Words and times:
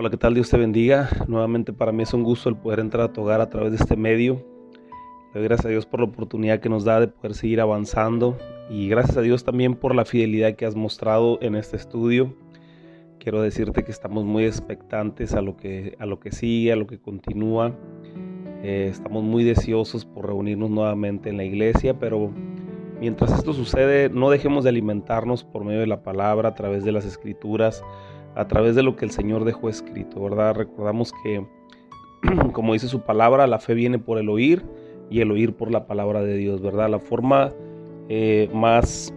Hola, 0.00 0.08
¿qué 0.08 0.16
tal? 0.16 0.32
Dios 0.32 0.48
te 0.48 0.56
bendiga. 0.56 1.10
Nuevamente 1.28 1.74
para 1.74 1.92
mí 1.92 2.04
es 2.04 2.14
un 2.14 2.22
gusto 2.22 2.48
el 2.48 2.56
poder 2.56 2.80
entrar 2.80 3.04
a 3.04 3.12
tu 3.12 3.28
a 3.28 3.50
través 3.50 3.72
de 3.72 3.76
este 3.76 3.96
medio. 3.98 4.42
Gracias 5.34 5.66
a 5.66 5.68
Dios 5.68 5.84
por 5.84 6.00
la 6.00 6.06
oportunidad 6.06 6.58
que 6.60 6.70
nos 6.70 6.84
da 6.84 7.00
de 7.00 7.08
poder 7.08 7.34
seguir 7.34 7.60
avanzando 7.60 8.38
y 8.70 8.88
gracias 8.88 9.18
a 9.18 9.20
Dios 9.20 9.44
también 9.44 9.74
por 9.74 9.94
la 9.94 10.06
fidelidad 10.06 10.54
que 10.54 10.64
has 10.64 10.74
mostrado 10.74 11.38
en 11.42 11.54
este 11.54 11.76
estudio. 11.76 12.34
Quiero 13.18 13.42
decirte 13.42 13.84
que 13.84 13.90
estamos 13.90 14.24
muy 14.24 14.46
expectantes 14.46 15.34
a 15.34 15.42
lo 15.42 15.58
que, 15.58 15.96
a 15.98 16.06
lo 16.06 16.18
que 16.18 16.32
sigue, 16.32 16.72
a 16.72 16.76
lo 16.76 16.86
que 16.86 16.98
continúa. 16.98 17.74
Eh, 18.62 18.88
estamos 18.90 19.22
muy 19.22 19.44
deseosos 19.44 20.06
por 20.06 20.28
reunirnos 20.28 20.70
nuevamente 20.70 21.28
en 21.28 21.36
la 21.36 21.44
iglesia, 21.44 21.98
pero 21.98 22.32
mientras 23.00 23.32
esto 23.34 23.52
sucede, 23.52 24.08
no 24.08 24.30
dejemos 24.30 24.64
de 24.64 24.70
alimentarnos 24.70 25.44
por 25.44 25.62
medio 25.62 25.80
de 25.80 25.86
la 25.86 26.02
palabra, 26.02 26.48
a 26.48 26.54
través 26.54 26.84
de 26.84 26.92
las 26.92 27.04
escrituras, 27.04 27.84
a 28.34 28.46
través 28.46 28.74
de 28.74 28.82
lo 28.82 28.96
que 28.96 29.04
el 29.04 29.10
Señor 29.10 29.44
dejó 29.44 29.68
escrito, 29.68 30.22
¿verdad? 30.22 30.54
Recordamos 30.54 31.12
que, 31.22 31.46
como 32.52 32.72
dice 32.72 32.88
su 32.88 33.02
palabra, 33.02 33.46
la 33.46 33.58
fe 33.58 33.74
viene 33.74 33.98
por 33.98 34.18
el 34.18 34.28
oír 34.28 34.64
y 35.10 35.20
el 35.20 35.30
oír 35.30 35.54
por 35.54 35.70
la 35.70 35.86
palabra 35.86 36.22
de 36.22 36.36
Dios, 36.36 36.62
¿verdad? 36.62 36.88
La 36.88 37.00
forma 37.00 37.52
eh, 38.08 38.48
más, 38.52 39.12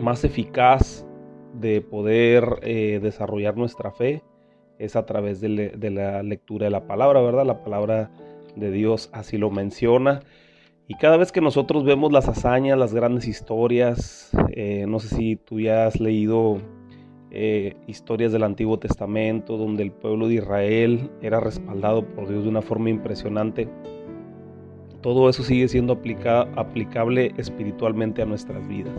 más 0.00 0.24
eficaz 0.24 1.06
de 1.52 1.80
poder 1.80 2.58
eh, 2.62 3.00
desarrollar 3.02 3.56
nuestra 3.56 3.92
fe 3.92 4.22
es 4.78 4.96
a 4.96 5.06
través 5.06 5.40
de, 5.40 5.48
la 5.90 6.22
lectura 6.22 6.64
de 6.64 6.70
la 6.70 6.86
palabra, 6.86 7.20
¿verdad? 7.20 7.46
La 7.46 7.62
palabra 7.62 8.10
de 8.56 8.70
Dios 8.70 9.10
así 9.12 9.38
lo 9.38 9.50
menciona. 9.50 10.20
Y 10.88 10.96
cada 10.96 11.16
vez 11.16 11.32
que 11.32 11.40
nosotros 11.40 11.84
vemos 11.84 12.12
las 12.12 12.28
hazañas, 12.28 12.78
las 12.78 12.92
grandes 12.92 13.26
historias, 13.26 14.30
eh, 14.50 14.84
no 14.88 14.98
sé 14.98 15.14
si 15.14 15.36
tú 15.36 15.60
ya 15.60 15.86
has 15.86 16.00
leído 16.00 16.58
eh, 17.36 17.76
historias 17.88 18.30
del 18.30 18.44
Antiguo 18.44 18.78
Testamento, 18.78 19.56
donde 19.56 19.82
el 19.82 19.90
pueblo 19.90 20.28
de 20.28 20.34
Israel 20.34 21.10
era 21.20 21.40
respaldado 21.40 22.04
por 22.06 22.28
Dios 22.28 22.44
de 22.44 22.48
una 22.48 22.62
forma 22.62 22.90
impresionante. 22.90 23.68
Todo 25.00 25.28
eso 25.28 25.42
sigue 25.42 25.66
siendo 25.66 26.00
aplicable 26.56 27.34
espiritualmente 27.36 28.22
a 28.22 28.26
nuestras 28.26 28.66
vidas. 28.68 28.94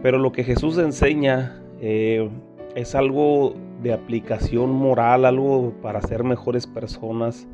Pero 0.00 0.18
lo 0.18 0.30
que 0.30 0.44
Jesús 0.44 0.78
enseña 0.78 1.60
eh, 1.80 2.30
es 2.76 2.94
algo 2.94 3.54
de 3.82 3.92
aplicación 3.92 4.70
moral, 4.70 5.24
algo 5.24 5.74
para 5.82 6.00
ser 6.02 6.22
mejores 6.22 6.68
personas, 6.68 7.48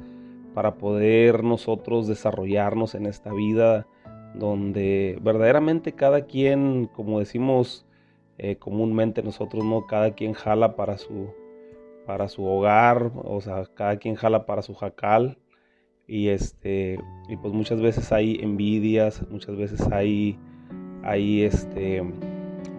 para 0.52 0.74
poder 0.74 1.42
nosotros 1.42 2.06
desarrollarnos 2.06 2.94
en 2.94 3.06
esta 3.06 3.32
vida 3.32 3.86
donde 4.34 5.18
verdaderamente 5.22 5.92
cada 5.92 6.26
quien, 6.26 6.88
como 6.94 7.18
decimos, 7.18 7.85
eh, 8.38 8.56
comúnmente 8.56 9.22
nosotros 9.22 9.64
no, 9.64 9.86
cada 9.86 10.12
quien 10.12 10.32
jala 10.32 10.76
para 10.76 10.98
su, 10.98 11.30
para 12.06 12.28
su 12.28 12.44
hogar, 12.44 13.12
o 13.24 13.40
sea, 13.40 13.64
cada 13.74 13.96
quien 13.98 14.14
jala 14.14 14.46
para 14.46 14.62
su 14.62 14.74
jacal. 14.74 15.38
Y 16.08 16.28
este 16.28 16.98
y 17.28 17.36
pues 17.36 17.52
muchas 17.52 17.80
veces 17.80 18.12
hay 18.12 18.38
envidias, 18.40 19.28
muchas 19.28 19.56
veces 19.56 19.80
hay 19.90 20.38
hay 21.02 21.42
este 21.42 22.02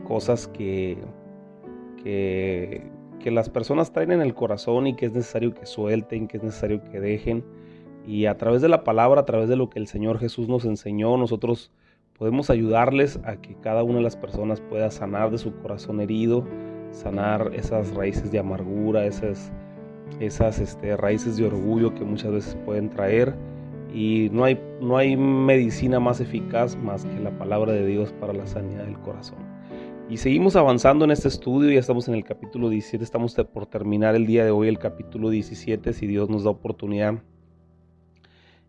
cosas 0.05 0.47
que, 0.47 0.97
que 2.03 2.89
que 3.19 3.31
las 3.31 3.49
personas 3.49 3.91
traen 3.91 4.11
en 4.11 4.21
el 4.21 4.33
corazón 4.33 4.87
y 4.87 4.95
que 4.95 5.05
es 5.05 5.13
necesario 5.13 5.53
que 5.53 5.65
suelten, 5.65 6.27
que 6.27 6.37
es 6.37 6.43
necesario 6.43 6.81
que 6.83 6.99
dejen. 6.99 7.43
Y 8.05 8.25
a 8.25 8.37
través 8.37 8.61
de 8.61 8.69
la 8.69 8.83
palabra, 8.83 9.21
a 9.21 9.25
través 9.25 9.49
de 9.49 9.55
lo 9.55 9.69
que 9.69 9.79
el 9.79 9.87
Señor 9.87 10.19
Jesús 10.19 10.47
nos 10.47 10.65
enseñó, 10.65 11.17
nosotros 11.17 11.71
podemos 12.17 12.49
ayudarles 12.49 13.19
a 13.23 13.37
que 13.37 13.55
cada 13.55 13.83
una 13.83 13.97
de 13.97 14.03
las 14.03 14.15
personas 14.15 14.61
pueda 14.61 14.89
sanar 14.89 15.31
de 15.31 15.37
su 15.37 15.53
corazón 15.61 16.01
herido, 16.01 16.43
sanar 16.91 17.51
esas 17.53 17.93
raíces 17.93 18.31
de 18.31 18.39
amargura, 18.39 19.05
esas, 19.05 19.51
esas 20.19 20.59
este, 20.59 20.97
raíces 20.97 21.37
de 21.37 21.45
orgullo 21.45 21.93
que 21.93 22.03
muchas 22.03 22.31
veces 22.31 22.57
pueden 22.65 22.89
traer. 22.89 23.35
Y 23.93 24.29
no 24.33 24.43
hay, 24.43 24.59
no 24.81 24.97
hay 24.97 25.15
medicina 25.15 25.99
más 25.99 26.19
eficaz 26.19 26.75
más 26.75 27.05
que 27.05 27.19
la 27.19 27.31
palabra 27.37 27.71
de 27.71 27.85
Dios 27.85 28.11
para 28.19 28.33
la 28.33 28.45
sanidad 28.45 28.83
del 28.83 28.99
corazón. 28.99 29.39
Y 30.09 30.17
seguimos 30.17 30.55
avanzando 30.55 31.05
en 31.05 31.11
este 31.11 31.27
estudio, 31.27 31.71
ya 31.71 31.79
estamos 31.79 32.07
en 32.07 32.13
el 32.13 32.23
capítulo 32.23 32.69
17, 32.69 33.03
estamos 33.03 33.35
por 33.53 33.65
terminar 33.65 34.15
el 34.15 34.25
día 34.25 34.45
de 34.45 34.51
hoy 34.51 34.69
el 34.69 34.79
capítulo 34.79 35.29
17, 35.29 35.91
si 35.93 36.07
Dios 36.07 36.29
nos 36.29 36.45
da 36.45 36.49
oportunidad 36.49 37.15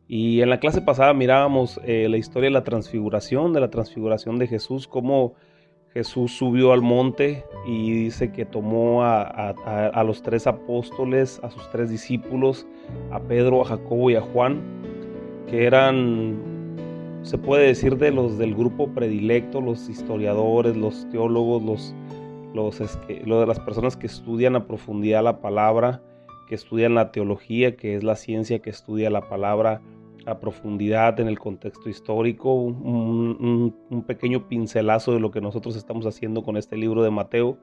y 0.09 0.41
en 0.41 0.49
la 0.49 0.59
clase 0.59 0.81
pasada 0.81 1.13
mirábamos 1.13 1.79
eh, 1.85 2.09
la 2.09 2.17
historia 2.17 2.49
de 2.49 2.55
la 2.55 2.65
transfiguración, 2.65 3.53
de 3.53 3.61
la 3.61 3.69
transfiguración 3.69 4.39
de 4.39 4.47
Jesús, 4.47 4.89
cómo 4.89 5.35
Jesús 5.93 6.33
subió 6.33 6.73
al 6.73 6.81
monte 6.81 7.45
y 7.67 7.93
dice 7.93 8.33
que 8.33 8.47
tomó 8.47 9.05
a, 9.05 10.03
los 10.07 10.23
tres 10.23 10.47
apóstoles, 10.47 11.41
a 11.43 11.51
sus 11.51 11.69
tres 11.71 11.91
discípulos, 11.91 12.67
a 13.11 13.21
Pedro, 13.21 13.61
a 13.61 13.67
Jacobo 13.67 14.11
y 14.11 14.15
a 14.15 14.23
Juan, 14.23 14.63
que 15.47 15.67
eran, 15.67 16.39
se 17.23 17.37
puede 17.37 17.67
decir, 17.67 17.99
de 17.99 18.11
los 18.11 18.39
del 18.39 18.55
grupo 18.55 18.89
predilecto, 18.95 19.61
los 19.61 19.91
historiadores, 19.91 20.75
los 20.75 21.07
teólogos, 21.11 21.63
los, 21.63 21.95
los, 22.55 22.79
de 22.79 23.47
las 23.47 23.61
personas 23.61 23.97
que 23.97 24.07
estudian 24.07 24.57
a 24.57 24.67
profundidad 24.67 25.23
la 25.23 25.43
palabra, 25.43 26.01
que 26.49 26.55
estudian 26.55 26.95
la 26.95 27.13
teología, 27.13 27.77
que 27.77 27.95
es 27.95 28.05
la 28.05 28.17
ciencia 28.17 28.61
que 28.61 28.71
estudia 28.71 29.11
la 29.11 29.29
palabra 29.29 29.83
profundidad 30.37 31.19
en 31.21 31.29
el 31.29 31.39
contexto 31.39 31.89
histórico, 31.89 32.53
un, 32.53 34.05
pequeño 34.07 34.49
pincelazo 34.49 35.13
de 35.13 35.21
lo 35.21 35.31
que 35.31 35.41
nosotros 35.41 35.77
estamos 35.77 36.07
haciendo 36.07 36.43
con 36.43 36.57
este 36.57 36.77
libro 36.77 37.03
de 37.03 37.11
Mateo. 37.11 37.59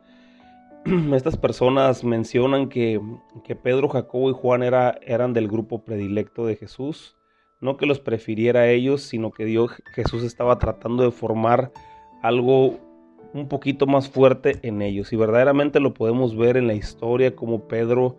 Estas 1.13 1.37
personas 1.37 2.03
mencionan 2.03 2.69
que, 2.69 2.99
Pedro, 3.63 3.89
Jacobo 3.89 4.29
y 4.29 4.33
Juan 4.33 4.63
era, 4.63 4.97
eran 5.01 5.33
del 5.33 5.47
grupo 5.47 5.83
predilecto 5.83 6.45
de 6.45 6.55
Jesús, 6.55 7.15
no 7.61 7.77
que 7.77 7.85
los 7.85 7.99
prefiriera 7.99 8.67
ellos, 8.67 9.01
sino 9.01 9.31
que 9.31 9.45
Dios, 9.45 9.71
Jesús 9.93 10.23
estaba 10.23 10.57
tratando 10.59 11.03
de 11.03 11.11
formar 11.11 11.71
algo 12.21 12.79
un 13.33 13.47
poquito 13.47 13.85
más 13.85 14.09
fuerte 14.09 14.59
en 14.61 14.81
ellos. 14.81 15.11
Y 15.13 15.15
verdaderamente 15.15 15.79
lo 15.79 15.93
podemos 15.93 16.35
ver 16.35 16.57
en 16.57 16.67
la 16.67 16.73
historia 16.73 17.35
como 17.35 17.67
Pedro 17.67 18.17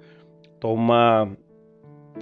toma 0.58 1.36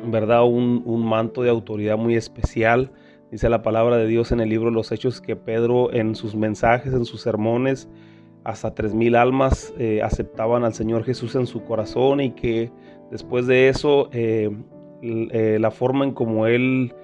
¿verdad? 0.02 0.44
Un, 0.44 1.06
manto 1.06 1.42
de 1.42 1.50
autoridad 1.50 1.96
muy 1.96 2.16
especial. 2.16 2.90
Dice 3.30 3.48
la 3.48 3.62
palabra 3.62 3.96
de 3.96 4.06
Dios 4.06 4.32
en 4.32 4.40
el 4.40 4.48
libro 4.48 4.70
de 4.70 4.76
los 4.76 4.92
Hechos 4.92 5.20
que 5.20 5.36
Pedro 5.36 5.92
en 5.92 6.14
sus 6.14 6.34
mensajes, 6.34 6.92
en 6.92 7.04
sus 7.04 7.20
sermones, 7.20 7.88
hasta 8.44 8.74
tres 8.74 8.94
mil 8.94 9.16
almas 9.16 9.72
eh, 9.78 10.02
aceptaban 10.02 10.64
al 10.64 10.74
Señor 10.74 11.04
Jesús 11.04 11.34
en 11.34 11.46
su 11.46 11.64
corazón 11.64 12.20
y 12.20 12.32
que 12.32 12.70
después 13.10 13.46
de 13.46 13.68
eso 13.68 14.10
eh, 14.12 14.50
eh, 15.02 15.58
la 15.58 15.70
forma 15.70 16.04
en 16.04 16.12
como 16.12 16.46
él 16.46 16.94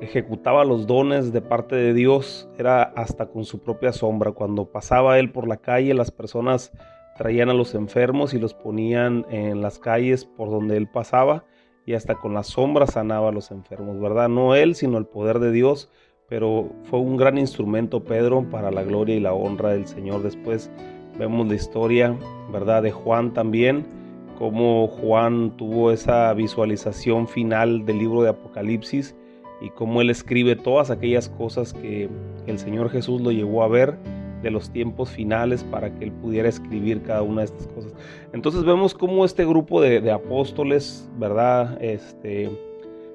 ejecutaba 0.00 0.64
los 0.64 0.86
dones 0.86 1.32
de 1.32 1.42
parte 1.42 1.74
de 1.74 1.92
Dios 1.92 2.48
era 2.56 2.82
hasta 2.82 3.26
con 3.26 3.44
su 3.44 3.60
propia 3.60 3.92
sombra. 3.92 4.30
Cuando 4.32 4.66
pasaba 4.66 5.18
él 5.18 5.32
por 5.32 5.48
la 5.48 5.56
calle, 5.56 5.92
las 5.94 6.12
personas 6.12 6.72
traían 7.16 7.50
a 7.50 7.54
los 7.54 7.74
enfermos 7.74 8.32
y 8.32 8.38
los 8.38 8.54
ponían 8.54 9.26
en 9.28 9.60
las 9.60 9.80
calles 9.80 10.24
por 10.24 10.50
donde 10.50 10.76
él 10.76 10.88
pasaba 10.88 11.44
y 11.88 11.94
hasta 11.94 12.16
con 12.16 12.34
la 12.34 12.42
sombra 12.42 12.86
sanaba 12.86 13.30
a 13.30 13.32
los 13.32 13.50
enfermos, 13.50 13.98
¿verdad? 13.98 14.28
No 14.28 14.54
él, 14.54 14.74
sino 14.74 14.98
el 14.98 15.06
poder 15.06 15.38
de 15.38 15.50
Dios, 15.50 15.88
pero 16.28 16.68
fue 16.82 16.98
un 16.98 17.16
gran 17.16 17.38
instrumento 17.38 18.04
Pedro 18.04 18.44
para 18.50 18.70
la 18.70 18.82
gloria 18.82 19.16
y 19.16 19.20
la 19.20 19.32
honra 19.32 19.70
del 19.70 19.86
Señor. 19.86 20.22
Después 20.22 20.70
vemos 21.18 21.48
la 21.48 21.54
historia, 21.54 22.14
¿verdad? 22.52 22.82
De 22.82 22.90
Juan 22.90 23.32
también, 23.32 23.86
cómo 24.36 24.86
Juan 24.86 25.56
tuvo 25.56 25.90
esa 25.90 26.34
visualización 26.34 27.26
final 27.26 27.86
del 27.86 28.00
libro 28.00 28.20
de 28.22 28.28
Apocalipsis 28.28 29.16
y 29.62 29.70
cómo 29.70 30.02
él 30.02 30.10
escribe 30.10 30.56
todas 30.56 30.90
aquellas 30.90 31.30
cosas 31.30 31.72
que 31.72 32.10
el 32.46 32.58
Señor 32.58 32.90
Jesús 32.90 33.22
lo 33.22 33.32
llevó 33.32 33.62
a 33.62 33.68
ver 33.68 33.96
de 34.42 34.50
los 34.50 34.70
tiempos 34.70 35.10
finales 35.10 35.64
para 35.64 35.94
que 35.94 36.04
él 36.04 36.12
pudiera 36.12 36.48
escribir 36.48 37.02
cada 37.02 37.22
una 37.22 37.42
de 37.42 37.46
estas 37.46 37.66
cosas. 37.68 37.94
Entonces 38.32 38.64
vemos 38.64 38.94
cómo 38.94 39.24
este 39.24 39.44
grupo 39.44 39.80
de, 39.80 40.10
apóstoles, 40.10 41.08
¿verdad? 41.18 41.76
Este, 41.82 42.50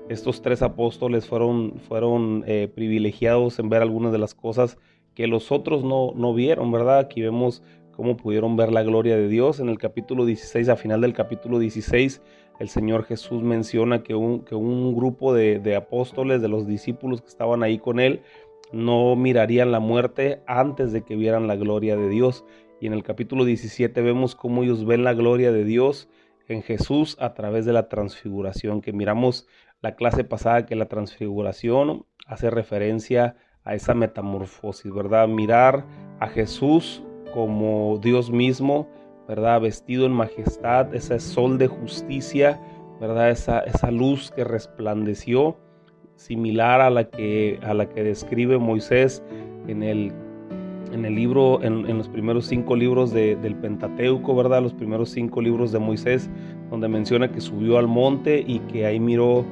estos 0.10 0.42
tres 0.42 0.62
apóstoles 0.62 1.25
fueron, 1.25 1.80
fueron 1.88 2.44
eh, 2.48 2.70
privilegiados 2.74 3.60
en 3.60 3.70
ver 3.70 3.81
algunas 3.81 4.12
de 4.12 4.18
las 4.18 4.34
cosas 4.34 4.78
que 5.14 5.28
los 5.28 5.52
otros 5.52 5.84
no, 5.84 6.12
no 6.16 6.34
vieron, 6.34 6.72
¿verdad? 6.72 7.00
Aquí 7.00 7.22
vemos 7.22 7.64
cómo 7.96 8.18
pudieron 8.18 8.56
ver 8.56 8.72
la 8.72 8.84
gloria 8.84 9.16
de 9.16 9.28
Dios. 9.28 9.60
En 9.60 9.70
el 9.70 9.78
capítulo 9.78 10.25
16, 10.25 10.70
a 10.70 10.75
final 10.75 11.02
del 11.02 11.14
capítulo 11.14 11.60
16, 11.60 12.22
el 12.60 12.70
Señor 12.70 13.04
Jesús 13.04 13.44
menciona 13.44 14.04
que 14.04 14.16
un, 14.16 14.42
que 14.42 14.56
un 14.56 14.96
grupo 14.96 15.34
de, 15.34 15.60
de 15.60 15.75
apóstoles, 15.75 16.42
de 16.42 16.48
los 16.48 16.68
discípulos 16.68 17.22
que 17.22 17.28
estaban 17.28 17.64
ahí 17.64 17.78
con 17.78 18.00
él, 18.00 18.22
no 18.74 19.16
mirarían 19.16 19.72
la 19.72 19.80
muerte 19.80 20.42
antes 20.48 20.92
de 20.92 21.04
que 21.04 21.16
vieran 21.16 21.48
la 21.48 21.56
gloria 21.56 21.96
de 21.96 22.10
Dios. 22.10 22.44
Y 22.81 22.88
en 22.88 22.94
el 22.94 23.04
capítulo 23.04 23.46
17 23.46 24.02
vemos 24.02 24.36
cómo 24.36 24.64
ellos 24.64 24.86
ven 24.86 25.04
la 25.04 25.14
gloria 25.14 25.52
de 25.52 25.64
Dios 25.64 26.10
en 26.48 26.64
Jesús 26.64 27.16
a 27.20 27.34
través 27.34 27.66
de 27.66 27.74
la 27.74 27.88
transfiguración, 27.88 28.81
que 28.81 28.92
miramos 28.92 29.48
la 29.81 29.96
clase 29.96 30.24
pasada 30.24 30.66
que 30.66 30.75
la 30.75 30.88
transfiguración 30.88 32.06
hace 32.25 32.50
referencia 32.50 33.36
a 33.64 33.75
esa 33.75 33.94
metamorfosis, 33.94 34.92
¿verdad? 34.94 35.28
Mirar 35.28 35.86
a 36.20 36.28
Jesús 36.28 37.04
como 37.34 38.00
Dios 38.02 38.31
mismo, 38.31 38.90
¿verdad? 39.28 39.62
Vestido 39.62 40.06
en 40.06 40.12
majestad, 40.12 40.94
ese 40.94 41.20
sol 41.20 41.58
de 41.58 41.68
justicia, 41.68 42.62
¿verdad? 43.00 43.30
Esa, 43.30 43.60
esa 43.60 43.92
luz 43.92 44.31
que 44.31 44.44
resplandeció, 44.44 45.58
similar 46.15 46.81
a 46.81 46.89
la 46.89 47.10
que, 47.10 47.60
a 47.63 47.74
la 47.74 47.89
que 47.89 48.04
describe 48.04 48.57
Moisés 48.57 49.24
en 49.68 49.83
el, 49.83 50.12
en 50.92 51.06
el 51.06 51.15
libro, 51.15 51.62
en, 51.63 51.98
los 51.98 52.07
primeros 52.07 52.45
cinco 52.45 52.75
libros 52.75 53.12
del 53.12 53.56
Pentateuco, 53.56 54.36
¿verdad? 54.36 54.62
Los 54.62 54.74
primeros 54.74 55.10
cinco 55.10 55.42
libros 55.42 55.71
de 55.71 55.80
Moisés, 55.80 56.30
donde 56.69 56.88
menciona 56.88 57.31
que 57.31 57.42
subió 57.42 57.77
al 57.77 57.88
monte 57.88 58.44
y 58.45 58.60
que 58.60 58.86
ahí 58.86 59.00
miró 59.00 59.45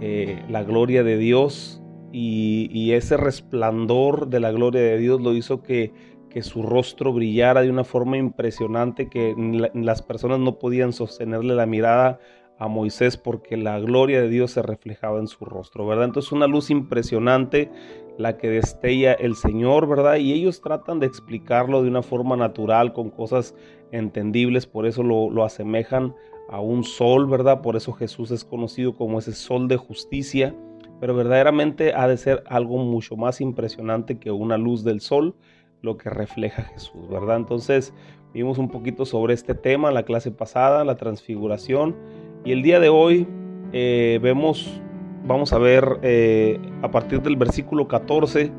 eh, 0.00 0.42
la 0.48 0.62
gloria 0.62 1.02
de 1.02 1.16
Dios 1.16 1.82
y, 2.12 2.92
ese 2.92 3.16
resplandor 3.16 4.28
de 4.28 4.40
la 4.40 4.50
gloria 4.50 4.80
de 4.80 4.96
Dios 4.96 5.20
lo 5.20 5.34
hizo 5.34 5.62
que, 5.62 5.92
que 6.30 6.42
su 6.42 6.62
rostro 6.62 7.12
brillara 7.12 7.60
de 7.60 7.68
una 7.68 7.84
forma 7.84 8.16
impresionante 8.16 9.08
que 9.08 9.34
las 9.74 10.02
personas 10.02 10.38
no 10.38 10.58
podían 10.58 10.92
sostenerle 10.94 11.54
la 11.54 11.66
mirada 11.66 12.18
a 12.58 12.68
Moisés 12.68 13.16
porque 13.16 13.56
la 13.56 13.78
gloria 13.78 14.20
de 14.22 14.28
Dios 14.28 14.52
se 14.52 14.62
reflejaba 14.62 15.18
en 15.18 15.26
su 15.26 15.44
rostro, 15.44 15.86
¿verdad? 15.86 16.06
Entonces 16.06 16.32
una 16.32 16.46
luz 16.46 16.70
impresionante 16.70 17.70
la 18.18 18.38
que 18.38 18.48
destella 18.48 19.12
el 19.12 19.36
Señor, 19.36 19.86
¿verdad? 19.88 20.16
Y 20.16 20.32
ellos 20.32 20.60
tratan 20.60 21.00
de 21.00 21.06
explicarlo 21.06 21.82
de 21.82 21.88
una 21.88 22.02
forma 22.02 22.36
natural, 22.36 22.92
con 22.92 23.10
cosas 23.10 23.54
entendibles, 23.92 24.66
por 24.66 24.86
eso 24.86 25.02
lo, 25.02 25.30
lo 25.30 25.44
asemejan 25.44 26.14
a 26.48 26.60
un 26.60 26.84
sol, 26.84 27.26
¿verdad? 27.26 27.60
Por 27.60 27.76
eso 27.76 27.92
Jesús 27.92 28.30
es 28.30 28.44
conocido 28.44 28.94
como 28.94 29.18
ese 29.18 29.32
sol 29.32 29.68
de 29.68 29.76
justicia, 29.76 30.54
pero 31.00 31.14
verdaderamente 31.14 31.92
ha 31.94 32.08
de 32.08 32.16
ser 32.16 32.42
algo 32.46 32.78
mucho 32.78 33.16
más 33.16 33.40
impresionante 33.40 34.18
que 34.18 34.30
una 34.30 34.56
luz 34.56 34.82
del 34.82 35.00
sol, 35.00 35.34
lo 35.82 35.96
que 35.96 36.08
refleja 36.08 36.62
Jesús, 36.62 37.08
¿verdad? 37.08 37.36
Entonces 37.36 37.92
vimos 38.32 38.58
un 38.58 38.68
poquito 38.68 39.04
sobre 39.04 39.34
este 39.34 39.54
tema 39.54 39.90
la 39.90 40.04
clase 40.04 40.30
pasada, 40.30 40.84
la 40.84 40.96
transfiguración, 40.96 41.96
y 42.46 42.52
el 42.52 42.62
día 42.62 42.78
de 42.78 42.88
hoy 42.88 43.26
eh, 43.72 44.20
vemos, 44.22 44.80
vamos 45.26 45.52
a 45.52 45.58
ver 45.58 45.98
eh, 46.02 46.60
a 46.80 46.90
partir 46.92 47.20
del 47.20 47.34
versículo 47.34 47.88
14, 47.88 48.52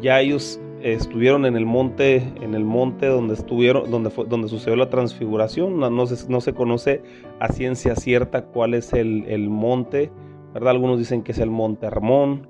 ya 0.00 0.20
ellos 0.20 0.58
estuvieron 0.80 1.44
en 1.44 1.54
el 1.54 1.66
monte, 1.66 2.32
en 2.40 2.54
el 2.54 2.64
monte 2.64 3.06
donde 3.06 3.34
estuvieron, 3.34 3.90
donde 3.90 4.08
fue, 4.08 4.24
donde 4.24 4.48
sucedió 4.48 4.74
la 4.76 4.88
transfiguración. 4.88 5.78
No, 5.78 6.06
se, 6.06 6.30
no 6.30 6.40
se 6.40 6.54
conoce 6.54 7.02
a 7.38 7.48
ciencia 7.52 7.94
cierta 7.94 8.46
cuál 8.46 8.72
es 8.72 8.94
el, 8.94 9.24
el, 9.28 9.50
monte, 9.50 10.10
¿verdad? 10.54 10.70
Algunos 10.70 10.98
dicen 10.98 11.22
que 11.22 11.32
es 11.32 11.38
el 11.38 11.50
monte 11.50 11.86
Hermón, 11.86 12.48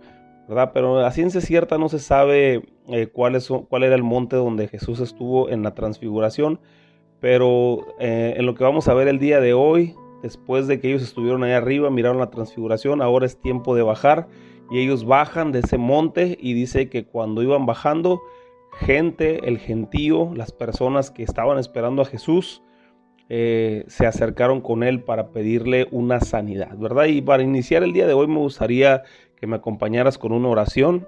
¿verdad? 0.49 0.71
Pero 0.73 1.05
a 1.05 1.11
ciencia 1.11 1.41
cierta 1.41 1.79
no 1.79 1.89
se 1.89 1.99
sabe 1.99 2.63
eh, 2.87 3.09
cuál, 3.09 3.35
es, 3.35 3.49
cuál 3.69 3.83
era 3.83 3.97
el 3.97 4.05
monte 4.05 4.37
donde 4.37 4.69
Jesús 4.69 5.01
estuvo 5.01 5.49
en 5.49 5.65
la 5.65 5.75
transfiguración. 5.75 6.61
Pero 7.19 7.79
en 7.99 8.45
lo 8.45 8.55
que 8.55 8.63
vamos 8.63 8.89
a 8.89 8.95
ver 8.95 9.09
el 9.09 9.19
día 9.19 9.41
de 9.41 9.55
hoy, 9.55 9.95
Después 10.27 10.67
de 10.67 10.81
que 10.81 10.89
ellos 10.89 11.03
estuvieron 11.03 11.45
ahí 11.45 11.53
arriba, 11.53 11.89
miraron 11.89 12.19
la 12.19 12.31
transfiguración, 12.31 13.01
ahora 13.01 13.27
es 13.27 13.41
tiempo 13.41 13.77
de 13.77 13.85
bajar. 13.85 14.27
Y 14.73 14.81
ellos 14.81 15.05
bajan 15.05 15.53
de 15.53 15.61
ese 15.61 15.79
monte 15.79 16.37
y 16.41 16.53
dice 16.53 16.89
que 16.89 17.05
cuando 17.05 17.45
iban 17.45 17.65
bajando, 17.65 18.21
gente, 18.81 19.49
el 19.49 19.59
gentío, 19.59 20.33
las 20.35 20.51
personas 20.51 21.13
que 21.13 21.23
estaban 21.23 21.59
esperando 21.61 22.03
a 22.03 22.07
Jesús, 22.07 22.61
eh, 23.29 23.85
se 23.87 24.05
acercaron 24.05 24.63
con 24.63 24.83
él 24.83 25.05
para 25.05 25.29
pedirle 25.29 25.87
una 25.93 26.19
sanidad, 26.19 26.77
¿verdad? 26.77 27.05
Y 27.05 27.23
para 27.23 27.45
iniciar 27.45 27.85
el 27.85 27.93
día 27.93 28.09
de 28.09 28.15
hoy 28.15 28.27
me 28.27 28.39
gustaría 28.39 29.05
que 29.37 29.47
me 29.47 29.55
acompañaras 29.55 30.19
con 30.19 30.33
una 30.33 30.49
oración. 30.49 31.07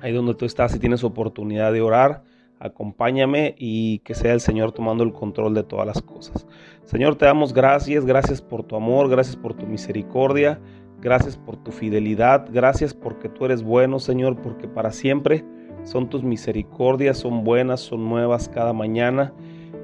Ahí 0.00 0.14
donde 0.14 0.34
tú 0.34 0.46
estás, 0.46 0.72
si 0.72 0.78
tienes 0.78 1.04
oportunidad 1.04 1.70
de 1.74 1.82
orar, 1.82 2.22
acompáñame 2.60 3.54
y 3.58 4.00
que 4.00 4.14
sea 4.14 4.32
el 4.32 4.40
Señor 4.40 4.72
tomando 4.72 5.04
el 5.04 5.12
control 5.12 5.54
de 5.54 5.62
todas 5.62 5.86
las 5.86 6.02
cosas. 6.02 6.46
Señor, 6.84 7.16
te 7.16 7.26
damos 7.26 7.52
gracias, 7.52 8.04
gracias 8.04 8.42
por 8.42 8.64
tu 8.64 8.76
amor, 8.76 9.08
gracias 9.08 9.36
por 9.36 9.54
tu 9.54 9.66
misericordia, 9.66 10.60
gracias 11.00 11.36
por 11.36 11.56
tu 11.56 11.70
fidelidad, 11.70 12.48
gracias 12.52 12.94
porque 12.94 13.28
tú 13.28 13.44
eres 13.44 13.62
bueno, 13.62 13.98
Señor, 13.98 14.40
porque 14.40 14.68
para 14.68 14.90
siempre 14.90 15.44
son 15.84 16.08
tus 16.08 16.22
misericordias, 16.24 17.18
son 17.18 17.44
buenas, 17.44 17.80
son 17.80 18.08
nuevas 18.08 18.48
cada 18.48 18.72
mañana. 18.72 19.32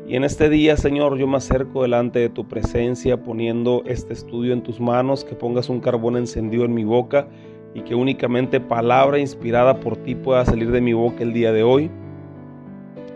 Y 0.06 0.16
en 0.16 0.24
este 0.24 0.50
día, 0.50 0.76
Señor, 0.76 1.16
yo 1.16 1.26
me 1.26 1.38
acerco 1.38 1.82
delante 1.82 2.18
de 2.18 2.28
tu 2.28 2.46
presencia 2.46 3.22
poniendo 3.22 3.82
este 3.86 4.12
estudio 4.12 4.52
en 4.52 4.62
tus 4.62 4.78
manos, 4.80 5.24
que 5.24 5.34
pongas 5.34 5.70
un 5.70 5.80
carbón 5.80 6.16
encendido 6.16 6.64
en 6.66 6.74
mi 6.74 6.84
boca 6.84 7.26
y 7.74 7.80
que 7.82 7.94
únicamente 7.94 8.60
palabra 8.60 9.18
inspirada 9.18 9.80
por 9.80 9.96
ti 9.96 10.14
pueda 10.14 10.44
salir 10.44 10.70
de 10.72 10.82
mi 10.82 10.92
boca 10.92 11.22
el 11.22 11.32
día 11.32 11.52
de 11.52 11.62
hoy 11.62 11.90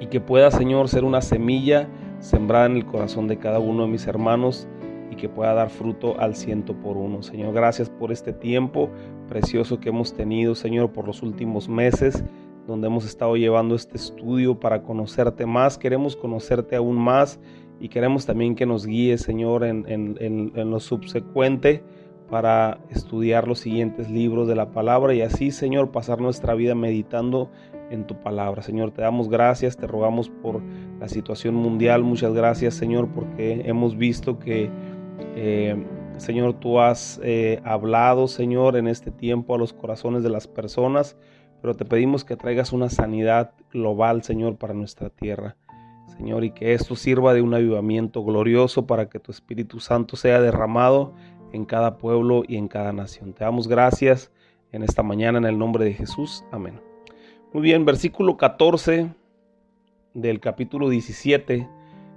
y 0.00 0.06
que 0.06 0.21
pueda, 0.21 0.50
Señor, 0.50 0.89
ser 0.89 1.05
una 1.05 1.21
semilla 1.21 1.89
sembrada 2.21 2.67
en 2.67 2.77
el 2.77 2.87
corazón 2.87 3.29
de 3.29 3.39
cada 3.39 3.59
uno 3.59 3.85
de 3.85 3.89
mis 3.89 4.06
hermanos 4.06 4.69
y 5.11 5.17
que 5.17 5.29
pueda 5.29 5.55
dar 5.55 5.71
fruto 5.71 6.19
al 6.21 6.35
ciento 6.35 6.75
por 6.75 6.97
uno. 6.97 7.23
Señor, 7.23 7.53
gracias 7.55 7.91
por 7.91 8.12
este 8.12 8.33
tiempo 8.33 8.91
precioso 9.29 9.81
que 9.81 9.89
hemos 9.89 10.15
tenido, 10.15 10.55
Señor, 10.55 10.93
por 10.93 11.06
los 11.06 11.23
últimos 11.23 11.69
meses 11.69 12.25
donde 12.67 12.87
hemos 12.87 13.06
estado 13.06 13.35
llevando 13.37 13.75
este 13.75 13.97
estudio 13.97 14.61
para 14.61 14.83
conocerte 14.83 15.47
más. 15.47 15.79
Queremos 15.79 16.17
conocerte 16.17 16.77
aún 16.77 16.97
más 16.97 17.41
y 17.81 17.89
queremos 17.89 18.27
también 18.27 18.55
que 18.55 18.67
nos 18.67 18.85
guíes, 18.87 19.23
Señor, 19.23 19.65
en, 19.65 19.87
en 19.89 20.71
lo 20.71 20.79
subsecuente 20.79 21.83
para 22.29 22.79
estudiar 22.91 23.49
los 23.49 23.61
siguientes 23.61 24.11
libros 24.11 24.49
de 24.49 24.55
la 24.55 24.71
palabra 24.71 25.15
y 25.15 25.23
así, 25.23 25.50
Señor, 25.50 25.91
pasar 25.91 26.21
nuestra 26.21 26.55
vida 26.55 26.75
meditando 26.75 27.50
en 27.90 28.06
tu 28.06 28.17
palabra. 28.17 28.62
Señor, 28.62 28.90
te 28.90 29.02
damos 29.02 29.29
gracias, 29.29 29.76
te 29.76 29.87
rogamos 29.87 30.29
por 30.29 30.62
la 31.00 31.08
situación 31.08 31.55
mundial. 31.55 32.02
Muchas 32.02 32.32
gracias, 32.32 32.75
Señor, 32.75 33.08
porque 33.08 33.62
hemos 33.64 33.96
visto 33.96 34.38
que, 34.38 34.70
eh, 35.37 35.76
Señor, 36.17 36.55
tú 36.55 36.81
has 36.81 37.20
eh, 37.23 37.61
hablado, 37.64 38.29
Señor, 38.29 38.76
en 38.76 38.88
este 38.88 39.11
tiempo 39.11 39.55
a 39.55 39.58
los 39.58 39.73
corazones 39.73 40.23
de 40.23 40.31
las 40.31 40.46
personas, 40.46 41.17
pero 41.61 41.75
te 41.75 41.85
pedimos 41.85 42.25
que 42.25 42.37
traigas 42.37 42.73
una 42.73 42.88
sanidad 42.88 43.52
global, 43.73 44.23
Señor, 44.23 44.56
para 44.56 44.75
nuestra 44.75 45.11
tierra. 45.11 45.56
Señor, 46.17 46.43
y 46.43 46.50
que 46.50 46.75
esto 46.75 46.96
sirva 46.96 47.32
de 47.32 47.43
un 47.43 47.55
avivamiento 47.55 48.25
glorioso 48.25 48.87
para 48.87 49.08
que 49.08 49.20
tu 49.20 49.31
Espíritu 49.31 49.79
Santo 49.79 50.17
sea 50.17 50.40
derramado 50.40 51.14
en 51.52 51.64
cada 51.64 51.96
pueblo 51.96 52.43
y 52.46 52.56
en 52.56 52.69
cada 52.69 52.93
nación. 52.93 53.32
Te 53.32 53.44
damos 53.44 53.69
gracias 53.69 54.32
en 54.73 54.82
esta 54.82 55.02
mañana 55.02 55.38
en 55.38 55.44
el 55.44 55.58
nombre 55.58 55.85
de 55.85 55.94
Jesús. 55.94 56.44
Amén. 56.50 56.88
Muy 57.55 57.62
bien, 57.62 57.87
versículo 57.87 58.37
14 58.37 59.09
del 60.12 60.39
capítulo 60.39 60.91
17 60.91 61.67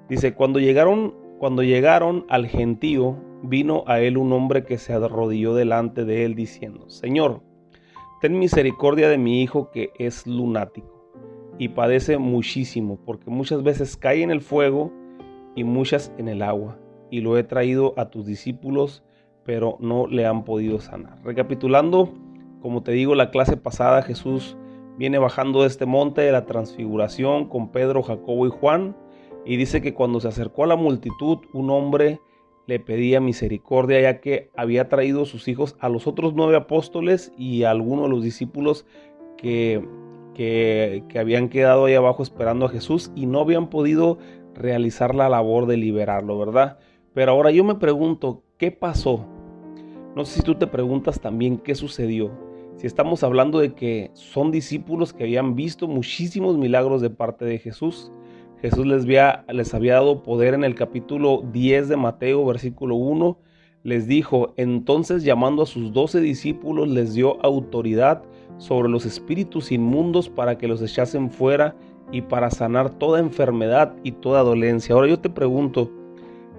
dice, 0.10 0.34
cuando 0.34 0.60
llegaron, 0.60 1.16
cuando 1.40 1.64
llegaron 1.64 2.26
al 2.28 2.48
gentío, 2.48 3.16
vino 3.42 3.86
a 3.88 4.02
él 4.02 4.18
un 4.18 4.34
hombre 4.34 4.66
que 4.66 4.78
se 4.78 4.92
arrodilló 4.92 5.56
delante 5.56 6.04
de 6.04 6.26
él 6.26 6.36
diciendo, 6.36 6.90
Señor, 6.90 7.44
ten 8.20 8.38
misericordia 8.40 9.08
de 9.08 9.18
mi 9.18 9.42
hijo 9.42 9.72
que 9.72 9.94
es 9.98 10.28
lunático 10.28 11.10
y 11.58 11.70
padece 11.70 12.18
muchísimo, 12.18 13.00
porque 13.06 13.30
muchas 13.30 13.64
veces 13.64 13.96
cae 13.96 14.24
en 14.24 14.32
el 14.32 14.42
fuego 14.42 14.92
y 15.56 15.64
muchas 15.64 16.14
en 16.18 16.28
el 16.28 16.42
agua, 16.42 16.78
y 17.10 17.22
lo 17.22 17.38
he 17.38 17.46
traído 17.46 17.94
a 17.96 18.10
tus 18.10 18.26
discípulos, 18.26 19.02
pero 19.46 19.78
no 19.80 20.08
le 20.08 20.26
han 20.26 20.44
podido 20.44 20.82
sanar. 20.82 21.24
Recapitulando, 21.24 22.14
como 22.62 22.84
te 22.84 22.92
digo, 22.92 23.16
la 23.16 23.32
clase 23.32 23.56
pasada 23.56 24.02
Jesús 24.02 24.58
viene 24.98 25.18
bajando 25.18 25.62
de 25.62 25.68
este 25.68 25.86
monte 25.86 26.22
de 26.22 26.32
la 26.32 26.46
transfiguración 26.46 27.48
con 27.48 27.72
Pedro, 27.72 28.04
Jacobo 28.04 28.48
y 28.48 28.50
Juan 28.50 28.96
y 29.46 29.58
dice 29.58 29.82
que 29.82 29.94
cuando 29.94 30.20
se 30.20 30.28
acercó 30.28 30.64
a 30.64 30.68
la 30.68 30.76
multitud 30.76 31.40
un 31.54 31.70
hombre 31.70 32.20
le 32.68 32.80
pedía 32.80 33.20
misericordia 33.20 34.02
ya 34.02 34.22
que 34.22 34.52
había 34.56 34.88
traído 34.88 35.26
sus 35.26 35.48
hijos 35.48 35.76
a 35.80 35.90
los 35.90 36.08
otros 36.08 36.34
nueve 36.36 36.56
apóstoles 36.56 37.32
y 37.38 37.64
a 37.64 37.72
algunos 37.72 38.06
de 38.06 38.12
los 38.12 38.24
discípulos 38.24 38.86
que, 39.38 39.84
que, 40.36 41.04
que 41.10 41.20
habían 41.20 41.50
quedado 41.50 41.86
ahí 41.86 41.96
abajo 41.96 42.22
esperando 42.22 42.66
a 42.66 42.70
Jesús 42.70 43.12
y 43.16 43.26
no 43.26 43.40
habían 43.40 43.70
podido 43.70 44.20
realizar 44.54 45.16
la 45.16 45.30
labor 45.30 45.66
de 45.66 45.78
liberarlo, 45.78 46.38
¿verdad? 46.38 46.78
Pero 47.14 47.32
ahora 47.32 47.52
yo 47.52 47.64
me 47.64 47.76
pregunto, 47.76 48.44
¿qué 48.58 48.72
pasó? 48.72 49.26
No 50.16 50.26
sé 50.26 50.40
si 50.40 50.42
tú 50.42 50.56
te 50.56 50.68
preguntas 50.68 51.20
también 51.20 51.58
qué 51.58 51.76
sucedió. 51.76 52.51
Si 52.82 52.88
estamos 52.88 53.24
hablando 53.24 53.60
de 53.60 53.76
que 53.76 54.10
son 54.16 54.50
discípulos 54.50 55.14
que 55.14 55.26
habían 55.26 55.54
visto 55.54 55.88
muchísimos 55.88 56.58
milagros 56.58 57.00
de 57.00 57.12
parte 57.12 57.46
de 57.46 57.60
Jesús, 57.60 58.12
Jesús 58.60 58.88
les 58.88 59.04
había, 59.04 59.46
les 59.50 59.76
había 59.76 59.94
dado 59.94 60.24
poder 60.24 60.56
en 60.56 60.64
el 60.64 60.74
capítulo 60.74 61.44
10 61.54 61.90
de 61.90 61.96
Mateo, 61.96 62.44
versículo 62.44 62.96
1, 62.96 63.38
les 63.84 64.08
dijo, 64.08 64.56
entonces 64.58 65.24
llamando 65.24 65.62
a 65.62 65.68
sus 65.68 65.94
doce 65.94 66.22
discípulos 66.22 66.88
les 66.88 67.14
dio 67.14 67.38
autoridad 67.46 68.24
sobre 68.58 68.90
los 68.90 69.06
espíritus 69.06 69.72
inmundos 69.72 70.28
para 70.28 70.58
que 70.58 70.68
los 70.68 70.82
echasen 70.82 71.30
fuera 71.30 71.76
y 72.12 72.24
para 72.24 72.50
sanar 72.50 72.98
toda 72.98 73.20
enfermedad 73.20 73.94
y 74.02 74.14
toda 74.14 74.42
dolencia. 74.42 74.96
Ahora 74.96 75.08
yo 75.08 75.20
te 75.20 75.30
pregunto, 75.30 75.92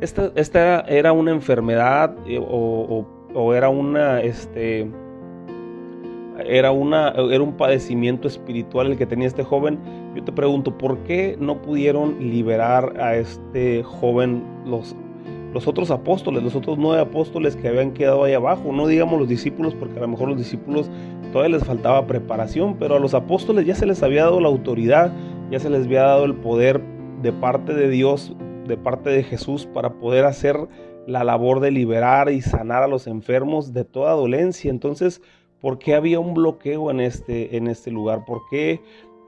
¿esta, 0.00 0.30
esta 0.36 0.82
era 0.82 1.10
una 1.10 1.32
enfermedad 1.32 2.16
eh, 2.28 2.38
o, 2.38 3.08
o, 3.34 3.54
era 3.54 3.70
una, 3.70 4.20
este, 4.20 4.88
era, 6.46 6.72
una, 6.72 7.10
era 7.10 7.42
un 7.42 7.56
padecimiento 7.56 8.28
espiritual 8.28 8.88
el 8.88 8.98
que 8.98 9.06
tenía 9.06 9.26
este 9.26 9.42
joven. 9.42 9.78
Yo 10.14 10.24
te 10.24 10.32
pregunto, 10.32 10.76
¿por 10.76 10.98
qué 11.04 11.36
no 11.40 11.60
pudieron 11.62 12.18
liberar 12.18 13.00
a 13.00 13.16
este 13.16 13.82
joven 13.82 14.42
los, 14.64 14.94
los 15.52 15.66
otros 15.66 15.90
apóstoles, 15.90 16.42
los 16.42 16.54
otros 16.54 16.78
nueve 16.78 17.00
apóstoles 17.02 17.56
que 17.56 17.68
habían 17.68 17.92
quedado 17.92 18.24
ahí 18.24 18.34
abajo? 18.34 18.72
No 18.72 18.86
digamos 18.86 19.18
los 19.18 19.28
discípulos, 19.28 19.74
porque 19.74 19.98
a 19.98 20.02
lo 20.02 20.08
mejor 20.08 20.28
los 20.28 20.38
discípulos 20.38 20.90
todavía 21.32 21.56
les 21.56 21.66
faltaba 21.66 22.06
preparación, 22.06 22.76
pero 22.78 22.96
a 22.96 22.98
los 23.00 23.14
apóstoles 23.14 23.66
ya 23.66 23.74
se 23.74 23.86
les 23.86 24.02
había 24.02 24.24
dado 24.24 24.40
la 24.40 24.48
autoridad, 24.48 25.12
ya 25.50 25.58
se 25.58 25.70
les 25.70 25.86
había 25.86 26.02
dado 26.02 26.24
el 26.24 26.34
poder 26.34 26.80
de 27.22 27.32
parte 27.32 27.74
de 27.74 27.88
Dios, 27.88 28.34
de 28.66 28.76
parte 28.76 29.10
de 29.10 29.22
Jesús, 29.22 29.66
para 29.66 29.94
poder 29.94 30.24
hacer 30.24 30.56
la 31.06 31.24
labor 31.24 31.60
de 31.60 31.70
liberar 31.70 32.30
y 32.30 32.40
sanar 32.40 32.82
a 32.82 32.86
los 32.86 33.06
enfermos 33.06 33.72
de 33.72 33.84
toda 33.84 34.12
dolencia. 34.12 34.70
Entonces, 34.70 35.20
¿por 35.62 35.78
qué 35.78 35.94
había 35.94 36.20
un 36.20 36.34
bloqueo 36.34 36.90
en 36.90 37.00
este, 37.00 37.56
en 37.56 37.68
este 37.68 37.90
lugar? 37.90 38.26
¿Por 38.26 38.42
qué 38.50 38.82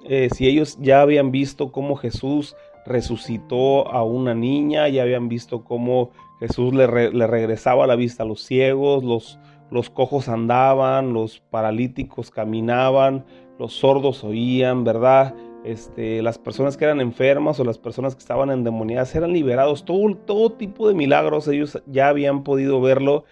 eh, 0.04 0.28
si 0.34 0.46
ellos 0.46 0.76
ya 0.80 1.00
habían 1.00 1.30
visto 1.30 1.72
cómo 1.72 1.96
Jesús 1.96 2.54
resucitó 2.84 3.90
a 3.90 4.02
una 4.02 4.34
niña, 4.34 4.88
ya 4.88 5.02
habían 5.02 5.28
visto 5.28 5.64
cómo 5.64 6.10
Jesús 6.40 6.74
le, 6.74 6.86
regresaba 6.86 7.86
la 7.86 7.96
vista 7.96 8.22
a 8.22 8.26
los 8.26 8.42
ciegos, 8.42 9.02
los, 9.02 9.38
los 9.70 9.88
cojos 9.88 10.28
andaban, 10.28 11.14
los 11.14 11.40
paralíticos 11.40 12.30
caminaban, 12.30 13.24
los 13.58 13.72
sordos 13.74 14.24
oían, 14.24 14.84
¿verdad? 14.84 15.34
Este, 15.64 16.20
las 16.20 16.36
personas 16.36 16.76
que 16.76 16.84
eran 16.84 17.00
enfermas 17.00 17.58
o 17.58 17.64
las 17.64 17.78
personas 17.78 18.14
que 18.14 18.20
estaban 18.20 18.50
endemoniadas 18.50 19.14
eran 19.14 19.32
liberados. 19.32 19.86
Todo, 19.86 20.14
todo 20.14 20.52
tipo 20.52 20.86
de 20.88 20.94
milagros 20.94 21.48
ellos 21.48 21.82
ya 21.86 22.08
habían 22.08 22.44
podido 22.44 22.82
verlo, 22.82 23.24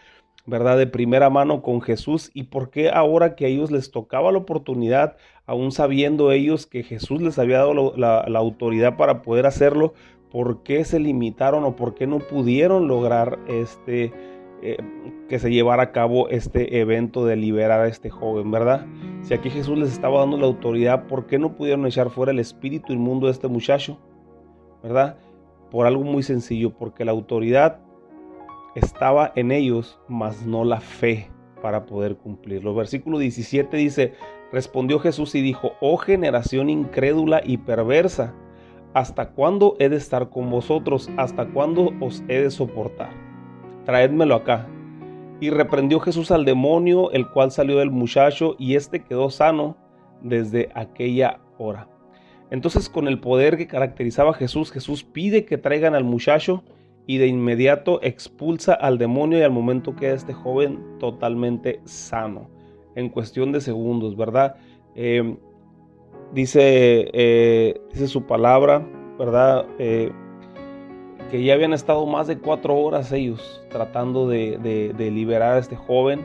¿verdad? 0.46 0.76
De 0.76 0.86
primera 0.86 1.30
mano 1.30 1.62
con 1.62 1.80
Jesús. 1.80 2.30
¿Y 2.34 2.44
por 2.44 2.70
qué 2.70 2.90
ahora 2.90 3.34
que 3.34 3.46
a 3.46 3.48
ellos 3.48 3.70
les 3.70 3.90
tocaba 3.90 4.32
la 4.32 4.38
oportunidad, 4.38 5.16
aún 5.46 5.72
sabiendo 5.72 6.32
ellos 6.32 6.66
que 6.66 6.82
Jesús 6.82 7.22
les 7.22 7.38
había 7.38 7.58
dado 7.58 7.94
la, 7.96 8.38
autoridad 8.38 8.96
para 8.96 9.22
poder 9.22 9.46
hacerlo, 9.46 9.94
por 10.30 10.62
qué 10.62 10.84
se 10.84 10.98
limitaron 10.98 11.64
o 11.64 11.76
por 11.76 11.94
qué 11.94 12.06
no 12.06 12.18
pudieron 12.18 12.88
lograr 12.88 13.38
este 13.48 14.12
eh, 14.62 14.78
que 15.28 15.38
se 15.38 15.50
llevara 15.50 15.82
a 15.82 15.92
cabo 15.92 16.28
este 16.28 16.80
evento 16.80 17.26
de 17.26 17.36
liberar 17.36 17.80
a 17.80 17.88
este 17.88 18.10
joven, 18.10 18.50
¿verdad? 18.50 18.86
Si 19.22 19.34
aquí 19.34 19.50
Jesús 19.50 19.76
les 19.76 19.92
estaba 19.92 20.20
dando 20.20 20.38
la 20.38 20.46
autoridad, 20.46 21.06
¿por 21.06 21.26
qué 21.26 21.38
no 21.38 21.54
pudieron 21.56 21.86
echar 21.86 22.10
fuera 22.10 22.32
el 22.32 22.38
espíritu 22.38 22.92
inmundo 22.92 23.26
de 23.26 23.32
este 23.32 23.48
muchacho? 23.48 23.98
¿Verdad? 24.82 25.16
Por 25.70 25.86
algo 25.86 26.04
muy 26.04 26.22
sencillo, 26.22 26.70
porque 26.70 27.04
la 27.04 27.12
autoridad 27.12 27.80
estaba 28.74 29.32
en 29.36 29.52
ellos, 29.52 30.00
mas 30.08 30.46
no 30.46 30.64
la 30.64 30.80
fe 30.80 31.30
para 31.60 31.86
poder 31.86 32.16
cumplirlo. 32.16 32.74
Versículo 32.74 33.18
17 33.18 33.76
dice, 33.76 34.14
respondió 34.52 34.98
Jesús 34.98 35.34
y 35.34 35.42
dijo, 35.42 35.72
oh 35.80 35.96
generación 35.96 36.70
incrédula 36.70 37.40
y 37.44 37.58
perversa, 37.58 38.34
¿hasta 38.94 39.30
cuándo 39.30 39.76
he 39.78 39.88
de 39.88 39.96
estar 39.96 40.30
con 40.30 40.50
vosotros? 40.50 41.10
¿Hasta 41.16 41.46
cuándo 41.46 41.92
os 42.00 42.22
he 42.28 42.40
de 42.40 42.50
soportar? 42.50 43.22
traédmelo 43.84 44.34
acá. 44.34 44.66
Y 45.40 45.50
reprendió 45.50 45.98
Jesús 46.00 46.30
al 46.30 46.44
demonio, 46.44 47.10
el 47.10 47.28
cual 47.28 47.50
salió 47.50 47.78
del 47.78 47.90
muchacho, 47.90 48.54
y 48.58 48.76
éste 48.76 49.02
quedó 49.02 49.30
sano 49.30 49.76
desde 50.22 50.70
aquella 50.74 51.40
hora. 51.58 51.88
Entonces 52.50 52.88
con 52.88 53.08
el 53.08 53.18
poder 53.18 53.56
que 53.56 53.66
caracterizaba 53.66 54.30
a 54.30 54.34
Jesús, 54.34 54.70
Jesús 54.70 55.02
pide 55.04 55.44
que 55.44 55.58
traigan 55.58 55.94
al 55.94 56.04
muchacho 56.04 56.62
y 57.06 57.18
de 57.18 57.26
inmediato 57.26 58.00
expulsa 58.02 58.74
al 58.74 58.98
demonio 58.98 59.38
y 59.38 59.42
al 59.42 59.50
momento 59.50 59.94
queda 59.96 60.14
este 60.14 60.32
joven 60.32 60.98
totalmente 60.98 61.80
sano, 61.84 62.48
en 62.94 63.08
cuestión 63.08 63.52
de 63.52 63.60
segundos, 63.60 64.16
¿verdad? 64.16 64.56
Eh, 64.94 65.36
dice, 66.32 67.10
eh, 67.12 67.80
dice 67.92 68.08
su 68.08 68.26
palabra, 68.26 68.86
¿verdad? 69.18 69.66
Eh, 69.78 70.12
que 71.30 71.42
ya 71.42 71.54
habían 71.54 71.72
estado 71.72 72.04
más 72.06 72.26
de 72.26 72.38
cuatro 72.38 72.76
horas 72.76 73.10
ellos 73.10 73.64
tratando 73.70 74.28
de, 74.28 74.94
liberar 74.98 75.54
a 75.54 75.58
este 75.58 75.76
joven 75.76 76.20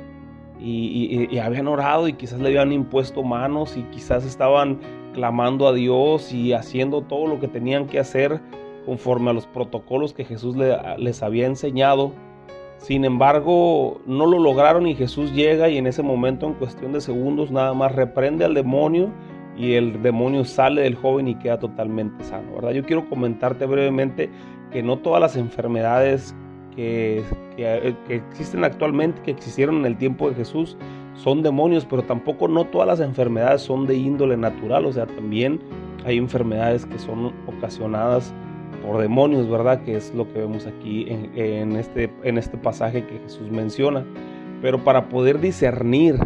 y, 0.59 1.37
habían 1.37 1.67
orado 1.67 2.07
y 2.09 2.13
quizás 2.13 2.39
le 2.39 2.49
habían 2.49 2.73
impuesto 2.73 3.23
manos 3.23 3.77
y 3.77 3.83
quizás 3.83 4.25
estaban 4.25 4.79
clamando 5.13 5.67
a 5.67 5.73
Dios 5.73 6.33
y 6.33 6.51
haciendo 6.51 7.03
todo 7.03 7.27
lo 7.27 7.39
que 7.39 7.47
tenían 7.47 7.87
que 7.87 7.99
hacer 7.99 8.41
conforme 8.87 9.31
a 9.31 9.33
los 9.33 9.45
protocolos 9.45 10.13
que 10.13 10.23
Jesús 10.23 10.55
les 10.55 11.21
había 11.21 11.45
enseñado. 11.45 12.13
Sin 12.77 13.03
embargo, 13.03 13.99
no 14.05 14.25
lo 14.25 14.39
lograron 14.39 14.87
y 14.87 14.95
Jesús 14.95 15.33
llega 15.33 15.67
y 15.67 15.77
en 15.77 15.87
ese 15.87 16.03
momento, 16.03 16.47
en 16.47 16.53
cuestión 16.53 16.93
de 16.93 17.01
segundos, 17.01 17.51
nada 17.51 17.73
más 17.73 17.93
reprende 17.93 18.45
al 18.45 18.53
demonio 18.53 19.09
y 19.57 19.73
el 19.73 20.01
demonio 20.01 20.45
sale 20.45 20.83
del 20.83 20.95
joven 20.95 21.27
y 21.27 21.35
queda 21.35 21.59
totalmente 21.59 22.23
sano, 22.23 22.55
¿verdad? 22.55 22.71
Yo 22.71 22.85
quiero 22.85 23.09
comentarte 23.09 23.65
brevemente 23.65 24.29
que 24.71 24.81
no 24.81 24.99
todas 24.99 25.19
las 25.19 25.35
enfermedades 25.35 26.33
que, 26.73 27.25
existen 28.07 28.63
actualmente, 28.63 29.21
que 29.21 29.31
existieron 29.31 29.79
en 29.79 29.85
el 29.85 29.97
tiempo 29.97 30.29
de 30.29 30.35
Jesús, 30.35 30.77
son 31.15 31.43
demonios, 31.43 31.85
pero 31.85 32.03
tampoco 32.03 32.47
no 32.47 32.65
todas 32.67 32.87
las 32.87 33.01
enfermedades 33.01 33.63
son 33.63 33.85
de 33.85 33.95
índole 33.95 34.37
natural, 34.37 34.85
o 34.85 34.93
sea, 34.93 35.07
también 35.07 35.59
hay 36.05 36.17
enfermedades 36.17 36.85
que 36.85 36.99
son 36.99 37.33
ocasionadas 37.47 38.33
por 38.87 39.01
demonios, 39.01 39.49
¿verdad? 39.49 39.83
Que 39.83 39.97
es 39.97 40.13
lo 40.15 40.31
que 40.31 40.39
vemos 40.39 40.65
aquí 40.65 41.05
en, 41.09 41.75
este, 41.75 42.09
en 42.23 42.37
este 42.37 42.57
pasaje 42.57 43.05
que 43.05 43.19
Jesús 43.19 43.51
menciona. 43.51 44.05
Pero 44.61 44.83
para 44.83 45.09
poder 45.09 45.41
discernir 45.41 46.17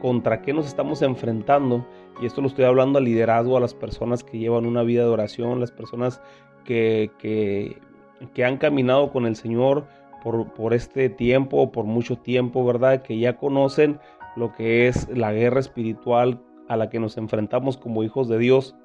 contra 0.00 0.40
qué 0.42 0.52
nos 0.52 0.66
estamos 0.66 1.02
enfrentando, 1.02 1.84
y 2.22 2.26
esto 2.26 2.40
lo 2.40 2.46
estoy 2.46 2.66
hablando 2.66 2.98
al 2.98 3.04
liderazgo, 3.04 3.56
a 3.56 3.60
las 3.60 3.74
personas 3.74 4.22
que 4.22 4.38
llevan 4.38 4.64
una 4.64 4.84
vida 4.84 5.02
de 5.02 5.08
oración, 5.08 5.58
las 5.58 5.72
personas 5.72 6.22
que, 6.64 7.10
que, 7.18 8.44
han 8.44 8.58
caminado 8.58 9.10
con 9.10 9.26
el 9.26 9.34
Señor 9.34 9.88
por, 10.22 10.52
por 10.54 10.74
este 10.74 11.08
tiempo 11.08 11.56
o 11.56 11.72
por 11.72 11.84
mucho 11.84 12.16
tiempo, 12.16 12.64
¿verdad? 12.64 13.02
Que 13.02 13.18
ya 13.18 13.36
conocen 13.36 13.98
lo 14.36 14.52
que 14.52 14.86
es 14.86 15.08
la 15.08 15.32
guerra 15.32 15.58
espiritual 15.58 16.40
a 16.68 16.76
la 16.76 16.90
que 16.90 17.00
nos 17.00 17.16
enfrentamos 17.16 17.76
como 17.76 18.04
hijos 18.04 18.28
de 18.28 18.38
Dios. 18.38 18.76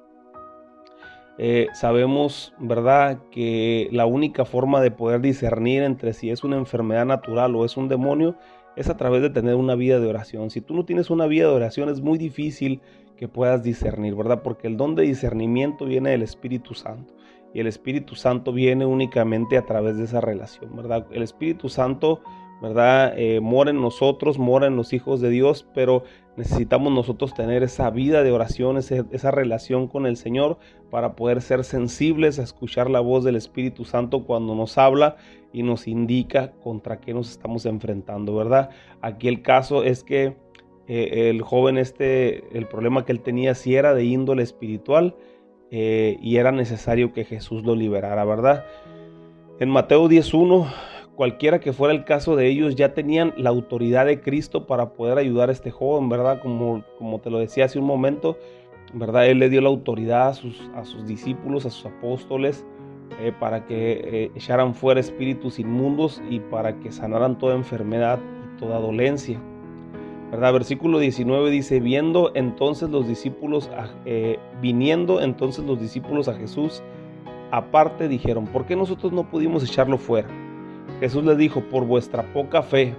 Eh, 1.38 1.66
sabemos, 1.72 2.54
¿verdad?, 2.58 3.18
que 3.30 3.88
la 3.90 4.06
única 4.06 4.44
forma 4.44 4.80
de 4.80 4.90
poder 4.90 5.20
discernir 5.20 5.82
entre 5.82 6.12
si 6.12 6.30
es 6.30 6.44
una 6.44 6.56
enfermedad 6.56 7.06
natural 7.06 7.56
o 7.56 7.64
es 7.64 7.76
un 7.76 7.88
demonio 7.88 8.36
es 8.76 8.88
a 8.88 8.96
través 8.96 9.22
de 9.22 9.30
tener 9.30 9.54
una 9.54 9.74
vida 9.74 9.98
de 10.00 10.06
oración. 10.06 10.50
Si 10.50 10.60
tú 10.60 10.74
no 10.74 10.84
tienes 10.84 11.10
una 11.10 11.26
vida 11.26 11.48
de 11.48 11.54
oración 11.54 11.88
es 11.88 12.00
muy 12.00 12.18
difícil 12.18 12.80
que 13.16 13.28
puedas 13.28 13.62
discernir, 13.62 14.14
¿verdad? 14.14 14.42
Porque 14.42 14.66
el 14.66 14.76
don 14.76 14.94
de 14.94 15.02
discernimiento 15.02 15.86
viene 15.86 16.10
del 16.10 16.22
Espíritu 16.22 16.74
Santo 16.74 17.14
y 17.52 17.60
el 17.60 17.68
Espíritu 17.68 18.16
Santo 18.16 18.52
viene 18.52 18.84
únicamente 18.84 19.56
a 19.56 19.64
través 19.64 19.96
de 19.96 20.04
esa 20.04 20.20
relación, 20.20 20.74
¿verdad? 20.74 21.06
El 21.12 21.22
Espíritu 21.22 21.68
Santo, 21.68 22.20
¿verdad? 22.64 23.12
Eh, 23.18 23.40
mora 23.40 23.70
en 23.70 23.80
nosotros, 23.82 24.38
mora 24.38 24.66
en 24.66 24.76
los 24.76 24.94
hijos 24.94 25.20
de 25.20 25.28
Dios, 25.28 25.66
pero 25.74 26.02
necesitamos 26.38 26.92
nosotros 26.94 27.34
tener 27.34 27.62
esa 27.62 27.90
vida 27.90 28.22
de 28.22 28.32
oración, 28.32 28.78
esa 28.78 29.30
relación 29.30 29.86
con 29.86 30.06
el 30.06 30.16
Señor 30.16 30.56
para 30.90 31.14
poder 31.14 31.42
ser 31.42 31.64
sensibles 31.64 32.38
a 32.38 32.42
escuchar 32.42 32.88
la 32.88 33.00
voz 33.00 33.22
del 33.22 33.36
Espíritu 33.36 33.84
Santo 33.84 34.24
cuando 34.24 34.54
nos 34.54 34.78
habla 34.78 35.16
y 35.52 35.62
nos 35.62 35.86
indica 35.86 36.52
contra 36.62 37.00
qué 37.00 37.12
nos 37.12 37.30
estamos 37.30 37.66
enfrentando, 37.66 38.34
¿verdad? 38.34 38.70
Aquí 39.02 39.28
el 39.28 39.42
caso 39.42 39.84
es 39.84 40.02
que 40.02 40.34
eh, 40.88 41.28
el 41.28 41.42
joven 41.42 41.76
este, 41.76 42.56
el 42.56 42.66
problema 42.66 43.04
que 43.04 43.12
él 43.12 43.20
tenía 43.20 43.54
sí 43.54 43.74
era 43.74 43.92
de 43.92 44.04
índole 44.04 44.42
espiritual 44.42 45.14
eh, 45.70 46.16
y 46.22 46.36
era 46.36 46.50
necesario 46.50 47.12
que 47.12 47.24
Jesús 47.24 47.62
lo 47.62 47.74
liberara, 47.74 48.24
¿verdad? 48.24 48.64
En 49.60 49.68
Mateo 49.68 50.08
10.1, 50.08 50.72
cualquiera 51.16 51.60
que 51.60 51.72
fuera 51.72 51.94
el 51.94 52.04
caso 52.04 52.36
de 52.36 52.48
ellos, 52.48 52.76
ya 52.76 52.94
tenían 52.94 53.32
la 53.36 53.50
autoridad 53.50 54.06
de 54.06 54.20
Cristo 54.20 54.66
para 54.66 54.94
poder 54.94 55.18
ayudar 55.18 55.48
a 55.48 55.52
este 55.52 55.70
joven, 55.70 56.08
¿verdad? 56.08 56.40
Como, 56.40 56.84
como 56.98 57.20
te 57.20 57.30
lo 57.30 57.38
decía 57.38 57.64
hace 57.66 57.78
un 57.78 57.86
momento, 57.86 58.38
¿verdad? 58.92 59.26
Él 59.26 59.38
le 59.38 59.48
dio 59.48 59.60
la 59.60 59.68
autoridad 59.68 60.28
a 60.28 60.34
sus, 60.34 60.60
a 60.74 60.84
sus 60.84 61.06
discípulos, 61.06 61.66
a 61.66 61.70
sus 61.70 61.86
apóstoles, 61.86 62.64
eh, 63.20 63.32
para 63.38 63.66
que 63.66 64.30
echaran 64.34 64.74
fuera 64.74 65.00
espíritus 65.00 65.58
inmundos 65.58 66.22
y 66.30 66.40
para 66.40 66.80
que 66.80 66.90
sanaran 66.90 67.38
toda 67.38 67.54
enfermedad 67.54 68.18
y 68.44 68.58
toda 68.58 68.78
dolencia. 68.78 69.40
Versículo 70.40 70.98
19 70.98 71.50
dice, 71.50 71.80
viendo 71.80 72.32
entonces 72.34 72.90
los 72.90 73.06
discípulos, 73.06 73.70
eh, 74.04 74.38
viniendo 74.60 75.20
entonces 75.20 75.64
los 75.64 75.80
discípulos 75.80 76.28
a 76.28 76.34
Jesús, 76.34 76.82
aparte 77.52 78.08
dijeron, 78.08 78.46
¿por 78.46 78.66
qué 78.66 78.74
nosotros 78.74 79.12
no 79.12 79.30
pudimos 79.30 79.62
echarlo 79.62 79.96
fuera? 79.96 80.28
Jesús 81.04 81.22
les 81.22 81.36
dijo, 81.36 81.60
por 81.60 81.84
vuestra 81.84 82.32
poca 82.32 82.62
fe, 82.62 82.94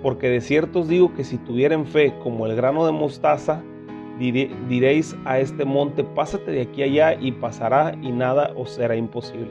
porque 0.00 0.28
de 0.28 0.40
cierto 0.40 0.78
os 0.78 0.88
digo 0.88 1.12
que 1.12 1.24
si 1.24 1.38
tuvieren 1.38 1.86
fe 1.86 2.14
como 2.22 2.46
el 2.46 2.54
grano 2.54 2.86
de 2.86 2.92
mostaza, 2.92 3.64
diréis 4.16 5.16
a 5.24 5.40
este 5.40 5.64
monte, 5.64 6.04
pásate 6.04 6.52
de 6.52 6.60
aquí 6.60 6.84
allá 6.84 7.14
y 7.20 7.32
pasará 7.32 7.98
y 8.00 8.12
nada 8.12 8.52
os 8.56 8.70
será 8.70 8.94
imposible, 8.94 9.50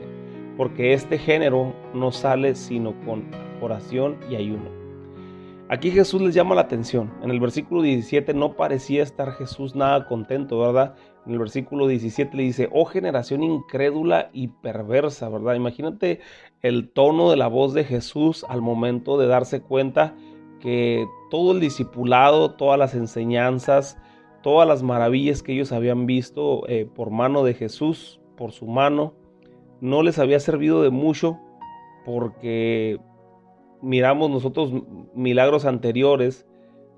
porque 0.56 0.94
este 0.94 1.18
género 1.18 1.74
no 1.92 2.12
sale 2.12 2.54
sino 2.54 2.98
con 3.04 3.30
oración 3.60 4.16
y 4.30 4.36
ayuno. 4.36 4.70
Aquí 5.68 5.90
Jesús 5.90 6.22
les 6.22 6.34
llama 6.34 6.54
la 6.54 6.62
atención. 6.62 7.10
En 7.22 7.30
el 7.30 7.40
versículo 7.40 7.82
17 7.82 8.32
no 8.32 8.56
parecía 8.56 9.02
estar 9.02 9.32
Jesús 9.32 9.74
nada 9.74 10.06
contento, 10.06 10.58
¿verdad? 10.58 10.94
En 11.26 11.32
el 11.32 11.38
versículo 11.38 11.86
17 11.88 12.36
le 12.36 12.42
dice, 12.42 12.68
oh 12.72 12.86
generación 12.86 13.42
incrédula 13.42 14.30
y 14.32 14.48
perversa, 14.48 15.28
¿verdad? 15.28 15.54
Imagínate 15.54 16.20
el 16.62 16.90
tono 16.90 17.30
de 17.30 17.36
la 17.36 17.48
voz 17.48 17.74
de 17.74 17.84
Jesús 17.84 18.44
al 18.48 18.62
momento 18.62 19.18
de 19.18 19.26
darse 19.26 19.60
cuenta 19.60 20.14
que 20.60 21.06
todo 21.30 21.52
el 21.52 21.60
discipulado, 21.60 22.52
todas 22.52 22.78
las 22.78 22.94
enseñanzas, 22.94 23.98
todas 24.42 24.66
las 24.66 24.82
maravillas 24.82 25.42
que 25.42 25.52
ellos 25.52 25.72
habían 25.72 26.06
visto 26.06 26.66
eh, 26.68 26.86
por 26.86 27.10
mano 27.10 27.42
de 27.42 27.54
Jesús, 27.54 28.20
por 28.36 28.52
su 28.52 28.66
mano, 28.66 29.14
no 29.80 30.02
les 30.02 30.20
había 30.20 30.38
servido 30.38 30.82
de 30.82 30.90
mucho 30.90 31.38
porque 32.04 33.00
miramos 33.80 34.30
nosotros 34.30 34.72
milagros 35.14 35.64
anteriores 35.64 36.46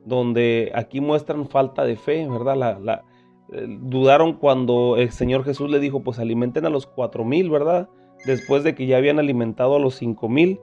donde 0.04 0.71
aquí 0.75 1.00
muestran 1.00 1.49
falta 1.49 1.85
de 1.85 1.97
fe, 1.97 2.28
¿verdad? 2.28 2.78
La, 2.78 3.04
eh, 3.52 3.66
dudaron 3.80 4.35
cuando 4.35 4.97
el 4.99 5.11
Señor 5.11 5.44
Jesús 5.44 5.71
le 5.71 5.80
dijo, 5.80 6.02
pues 6.02 6.18
alimenten 6.18 6.66
a 6.66 6.71
los 6.71 6.87
cuatro 6.87 7.25
mil, 7.25 7.49
¿verdad? 7.49 7.88
Después 8.26 8.64
de 8.64 8.74
que 8.74 8.86
ya 8.86 8.96
habían 8.96 9.18
alimentado 9.18 9.76
a 9.76 9.78
los 9.78 9.96
cinco 9.96 10.28
mil, 10.28 10.60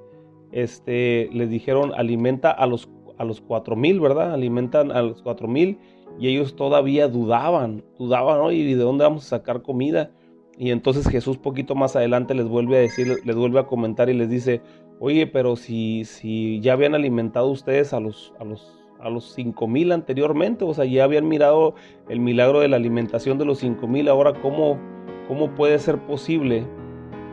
este, 0.52 1.30
les 1.32 1.50
dijeron, 1.50 1.94
alimenta 1.96 2.52
a 2.52 2.66
los, 2.66 2.90
a 3.18 3.24
los 3.24 3.42
cuatro 3.42 3.76
mil, 3.76 4.00
¿verdad? 4.00 4.34
Alimentan 4.34 4.92
a 4.92 5.02
los 5.02 5.22
cuatro 5.22 5.48
mil 5.48 5.78
y 6.20 6.28
ellos 6.28 6.56
todavía 6.56 7.08
dudaban, 7.08 7.84
dudaban, 7.98 8.40
¿no? 8.40 8.52
¿Y 8.52 8.74
de 8.74 8.84
dónde 8.84 9.04
vamos 9.04 9.26
a 9.26 9.38
sacar 9.38 9.62
comida? 9.62 10.12
Y 10.58 10.72
entonces 10.72 11.08
Jesús 11.08 11.38
poquito 11.38 11.76
más 11.76 11.96
adelante 11.96 12.36
les 12.36 12.48
vuelve 12.48 12.78
a 12.78 12.82
decir, 12.82 13.18
les 13.24 13.36
vuelve 13.36 13.60
a 13.60 13.68
comentar 13.68 14.10
y 14.10 14.14
les 14.14 14.30
dice, 14.30 14.62
oye, 15.00 15.26
pero 15.26 15.56
si, 15.56 16.06
si 16.06 16.60
ya 16.60 16.74
habían 16.74 16.94
alimentado 16.94 17.48
ustedes 17.48 17.94
a 17.94 18.00
los, 18.00 18.34
a 18.40 18.44
los, 18.44 18.78
a 19.00 19.10
los 19.10 19.36
mil 19.68 19.92
anteriormente, 19.92 20.66
o 20.66 20.74
sea, 20.74 20.86
ya 20.86 21.04
habían 21.04 21.28
mirado 21.28 21.76
el 22.10 22.20
milagro 22.20 22.60
de 22.60 22.68
la 22.68 22.76
alimentación 22.76 23.38
de 23.38 23.46
los 23.46 23.60
cinco 23.60 23.88
mil, 23.88 24.08
ahora 24.10 24.34
cómo, 24.42 24.80
cómo 25.28 25.56
puede 25.56 25.80
ser 25.80 25.98
posible 26.06 26.68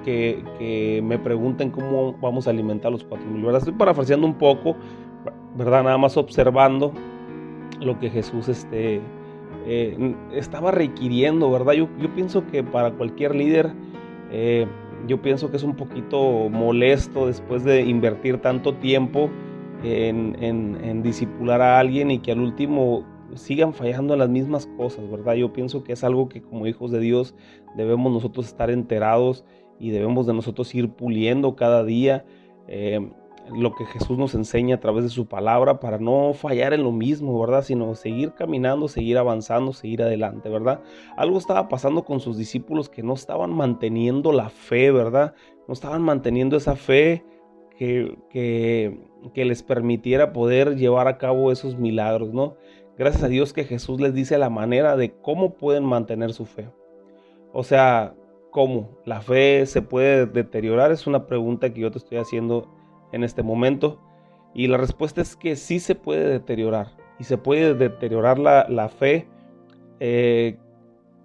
que, 0.09 1.01
me 1.03 1.19
pregunten 1.19 1.71
cómo 1.71 2.15
vamos 2.21 2.47
a 2.47 2.51
alimentar 2.51 2.91
los 2.91 3.05
cuatro 3.05 3.27
mil, 3.27 3.45
¿verdad? 3.45 3.61
Estoy 3.61 3.75
parafraseando 3.75 4.27
un 4.27 4.35
poco, 4.35 4.77
¿verdad? 5.57 5.83
Nada 5.83 5.99
más 5.99 6.17
observando 6.17 6.93
lo 7.81 7.99
que 7.99 8.11
Jesús 8.11 8.49
este, 8.49 9.01
eh, 9.67 10.15
estaba 10.33 10.71
requiriendo, 10.71 11.51
¿verdad? 11.51 11.75
Yo, 11.75 11.89
yo, 11.99 12.15
pienso 12.15 12.47
que 12.47 12.63
para 12.63 12.93
cualquier 12.93 13.35
líder, 13.35 13.73
eh, 14.31 14.67
yo 15.07 15.21
pienso 15.21 15.51
que 15.51 15.59
es 15.59 15.63
un 15.63 15.77
poquito 15.77 16.49
molesto 16.49 17.27
después 17.27 17.65
de 17.65 17.83
invertir 17.83 18.39
tanto 18.39 18.75
tiempo 18.75 19.31
en, 19.85 20.37
en, 20.43 21.03
disipular 21.03 21.61
a 21.61 21.79
alguien 21.79 22.11
y 22.11 22.19
que 22.19 22.33
al 22.33 22.41
último 22.41 23.05
sigan 23.37 23.73
fallando 23.73 24.15
en 24.15 24.19
las 24.19 24.29
mismas 24.29 24.67
cosas, 24.77 25.09
¿verdad? 25.09 25.35
Yo 25.35 25.53
pienso 25.53 25.85
que 25.85 25.93
es 25.93 26.03
algo 26.03 26.29
que 26.29 26.43
como 26.43 26.67
hijos 26.67 26.91
de 26.91 26.99
Dios 26.99 27.35
debemos 27.77 28.13
nosotros 28.13 28.47
estar 28.47 28.71
enterados 28.71 29.45
y 29.79 29.91
debemos 29.91 30.27
de 30.27 30.35
nosotros 30.35 30.75
ir 30.75 30.91
puliendo 30.91 31.57
cada 31.57 31.85
día. 31.85 32.25
Eh, 32.67 33.01
lo 33.57 33.75
que 33.75 33.87
Jesús 33.87 34.19
nos 34.19 34.35
enseña 34.35 34.77
a 34.77 34.81
través 34.81 35.05
de 35.05 35.11
su 35.11 35.27
palabra 35.27 35.81
para 35.81 35.99
no 35.99 36.33
fallar 36.35 36.75
en 36.75 36.83
lo 36.83 36.93
mismo, 36.93 37.41
¿verdad? 37.41 37.63
Sino 37.63 37.95
seguir 37.95 38.33
caminando, 38.35 38.89
seguir 38.89 39.19
avanzando, 39.19 39.73
seguir 39.73 40.03
adelante, 40.03 40.49
¿verdad? 40.49 40.81
Algo 41.17 41.39
estaba 41.39 41.69
pasando 41.69 42.05
con 42.05 42.21
sus 42.21 42.37
discípulos 42.37 42.89
que 42.89 43.03
no 43.03 43.15
estaban 43.15 43.51
manteniendo 43.51 44.33
la 44.33 44.51
fe, 44.51 44.91
¿verdad? 44.91 45.35
No 45.67 45.75
estaban 45.75 46.03
manteniendo 46.03 46.57
esa 46.57 46.77
fe 46.77 47.25
que, 47.77 48.19
que, 48.31 49.01
que 49.35 49.45
les 49.45 49.63
permitiera 49.63 50.33
poder 50.33 50.77
llevar 50.77 51.09
a 51.09 51.19
cabo 51.19 51.53
esos 51.53 51.79
milagros, 51.79 52.33
¿no? 52.33 52.57
Gracias 52.97 53.23
a 53.23 53.29
Dios 53.29 53.53
que 53.53 53.65
Jesús 53.65 54.01
les 54.01 54.13
dice 54.13 54.39
la 54.39 54.51
manera 54.51 54.97
de 54.97 55.13
cómo 55.13 55.55
pueden 55.55 55.85
mantener 55.85 56.33
su 56.33 56.47
fe. 56.47 56.69
O 57.53 57.63
sea, 57.63 58.15
¿cómo? 58.59 58.91
¿La 59.05 59.21
fe 59.21 59.67
se 59.67 59.83
puede 59.83 60.27
deteriorar? 60.27 60.91
Es 60.91 61.07
una 61.07 61.27
pregunta 61.29 61.73
que 61.73 61.81
yo 61.81 61.93
te 61.93 61.99
estoy 61.99 62.19
haciendo 62.19 62.69
en 63.13 63.23
este 63.23 63.45
momento? 63.45 64.01
Y 64.53 64.67
la 64.67 64.79
respuesta 64.79 65.21
es 65.21 65.37
que 65.37 65.55
sí 65.55 65.79
se 65.79 65.95
puede 65.95 66.29
deteriorar. 66.29 66.89
Y 67.21 67.23
se 67.23 67.39
puede 67.39 67.75
deteriorar 67.75 68.41
la, 68.41 68.89
fe 68.89 69.29
eh, 70.01 70.59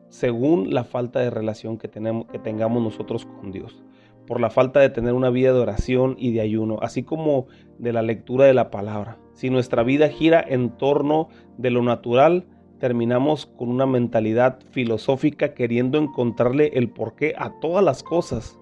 según 0.10 0.76
la 0.76 0.84
falta 0.84 1.22
de 1.22 1.32
relación 1.32 1.80
que, 1.80 1.88
tenemos, 1.88 2.28
que 2.28 2.38
tengamos 2.38 2.84
nosotros 2.84 3.26
con 3.26 3.52
Dios. 3.52 3.84
Por 4.28 4.40
la 4.40 4.52
falta 4.52 4.80
de 4.80 4.92
tener 4.92 5.14
una 5.14 5.32
vida 5.32 5.54
de 5.54 5.60
oración 5.60 6.16
y 6.20 6.34
de 6.34 6.42
ayuno, 6.42 6.78
así 6.84 7.02
como 7.02 7.48
de 7.80 7.94
la 7.94 8.04
lectura 8.04 8.46
de 8.46 8.54
la 8.54 8.70
palabra. 8.70 9.18
Si 9.34 9.50
nuestra 9.50 9.82
vida 9.82 10.08
gira 10.10 10.46
en 10.48 10.70
torno 10.78 11.30
de 11.58 11.72
lo 11.72 11.82
natural, 11.82 12.46
terminamos 12.84 13.46
con 13.46 13.70
una 13.70 13.86
mentalidad 13.86 14.60
filosófica 14.72 15.54
queriendo 15.54 15.98
encontrarle 15.98 16.70
el 16.74 16.90
porqué 16.90 17.34
a 17.38 17.58
todas 17.62 17.82
las 17.82 18.04
cosas. 18.04 18.60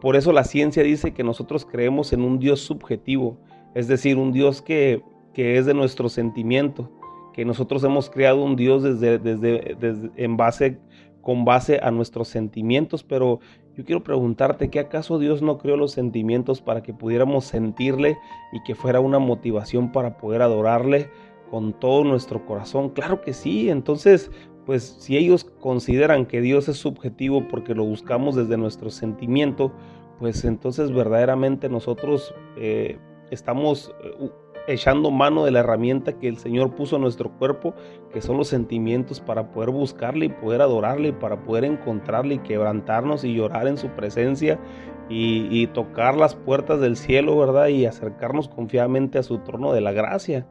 Por 0.00 0.16
eso 0.16 0.32
la 0.32 0.42
ciencia 0.42 0.82
dice 0.82 1.14
que 1.14 1.22
nosotros 1.22 1.64
creemos 1.64 2.12
en 2.12 2.22
un 2.22 2.40
Dios 2.40 2.62
subjetivo, 2.62 3.38
es 3.76 3.86
decir, 3.86 4.16
un 4.16 4.32
Dios 4.32 4.60
que, 4.60 5.04
es 5.36 5.66
de 5.66 5.74
nuestro 5.74 6.08
sentimiento, 6.08 6.90
que 7.32 7.44
nosotros 7.44 7.84
hemos 7.84 8.10
creado 8.10 8.42
un 8.42 8.56
Dios 8.56 8.82
desde, 8.82 9.20
desde, 9.20 10.10
en 10.16 10.36
base, 10.36 10.80
con 11.20 11.44
base 11.44 11.78
a 11.80 11.92
nuestros 11.92 12.26
sentimientos, 12.26 13.04
pero 13.04 13.38
yo 13.76 13.84
quiero 13.84 14.02
preguntarte, 14.02 14.68
¿qué 14.68 14.80
acaso 14.80 15.20
Dios 15.20 15.42
no 15.42 15.58
creó 15.58 15.76
los 15.76 15.92
sentimientos 15.92 16.60
para 16.60 16.82
que 16.82 16.92
pudiéramos 16.92 17.44
sentirle 17.44 18.18
y 18.50 18.60
que 18.64 18.74
fuera 18.74 18.98
una 18.98 19.20
motivación 19.20 19.92
para 19.92 20.16
poder 20.16 20.42
adorarle 20.42 21.08
con 21.50 21.72
todo 21.72 22.04
nuestro 22.04 22.44
corazón? 22.46 22.90
Claro 22.90 23.20
que 23.20 23.32
sí, 23.32 23.70
entonces 23.70 24.30
pues 24.68 24.96
si 24.98 25.16
ellos 25.16 25.44
consideran 25.44 26.26
que 26.26 26.42
Dios 26.42 26.68
es 26.68 26.76
subjetivo 26.76 27.48
porque 27.48 27.74
lo 27.74 27.84
buscamos 27.84 28.36
desde 28.36 28.58
nuestro 28.58 28.90
sentimiento, 28.90 29.72
pues 30.18 30.44
entonces 30.44 30.92
verdaderamente 30.92 31.70
nosotros 31.70 32.34
eh, 32.58 32.98
estamos 33.30 33.94
eh, 34.04 34.30
echando 34.66 35.10
mano 35.10 35.46
de 35.46 35.52
la 35.52 35.60
herramienta 35.60 36.18
que 36.18 36.28
el 36.28 36.36
Señor 36.36 36.74
puso 36.74 36.96
en 36.96 37.02
nuestro 37.02 37.30
cuerpo, 37.38 37.72
que 38.12 38.20
son 38.20 38.36
los 38.36 38.48
sentimientos 38.48 39.20
para 39.20 39.52
poder 39.52 39.70
buscarle 39.70 40.26
y 40.26 40.28
poder 40.28 40.60
adorarle, 40.60 41.14
para 41.14 41.42
poder 41.44 41.64
encontrarle 41.64 42.34
y 42.34 42.38
quebrantarnos 42.40 43.24
y 43.24 43.34
llorar 43.34 43.68
en 43.68 43.78
su 43.78 43.88
presencia 43.88 44.60
y, 45.08 45.48
y 45.50 45.68
tocar 45.68 46.14
las 46.14 46.34
puertas 46.34 46.78
del 46.78 46.96
cielo, 46.96 47.38
¿verdad? 47.38 47.68
Y 47.68 47.86
acercarnos 47.86 48.50
confiadamente 48.50 49.16
a 49.16 49.22
su 49.22 49.38
trono 49.38 49.72
de 49.72 49.80
la 49.80 49.92
gracia. 49.92 50.46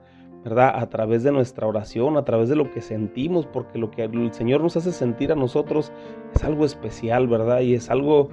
¿Verdad? 0.48 0.72
A 0.76 0.88
través 0.88 1.24
de 1.24 1.34
nuestra 1.34 1.68
oración, 1.68 2.16
a 2.16 2.24
través 2.24 2.48
de 2.48 2.56
lo 2.56 2.72
que 2.72 2.80
sentimos, 2.80 3.46
porque 3.46 3.78
lo 3.78 3.92
que 3.92 4.04
el 4.04 4.34
Señor 4.34 4.62
nos 4.62 4.78
hace 4.78 4.94
sentir 4.94 5.34
a 5.34 5.36
nosotros 5.36 5.92
es 6.34 6.42
algo 6.46 6.64
especial, 6.64 7.28
¿verdad? 7.28 7.60
Y 7.60 7.74
es 7.74 7.90
algo 7.90 8.30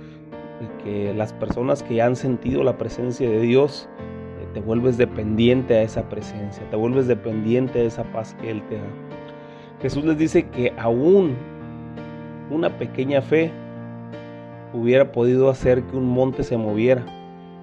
que 0.85 1.13
las 1.13 1.33
personas 1.33 1.83
que 1.83 2.01
han 2.01 2.15
sentido 2.15 2.63
la 2.63 2.79
presencia 2.79 3.29
de 3.29 3.41
Dios, 3.41 3.89
eh, 3.99 4.47
te 4.55 4.61
vuelves 4.61 4.97
dependiente 4.97 5.75
a 5.75 5.83
esa 5.83 6.09
presencia, 6.09 6.63
te 6.71 6.77
vuelves 6.77 7.09
dependiente 7.09 7.81
de 7.81 7.87
esa 7.87 8.05
paz 8.05 8.37
que 8.41 8.49
Él 8.49 8.63
te 8.69 8.77
da. 8.77 8.87
Jesús 9.83 10.05
les 10.05 10.17
dice 10.17 10.49
que 10.51 10.73
aún 10.79 11.35
una 12.49 12.79
pequeña 12.79 13.23
fe 13.23 13.51
hubiera 14.73 15.11
podido 15.11 15.51
hacer 15.51 15.83
que 15.83 15.97
un 15.97 16.07
monte 16.07 16.45
se 16.45 16.57
moviera. 16.57 17.05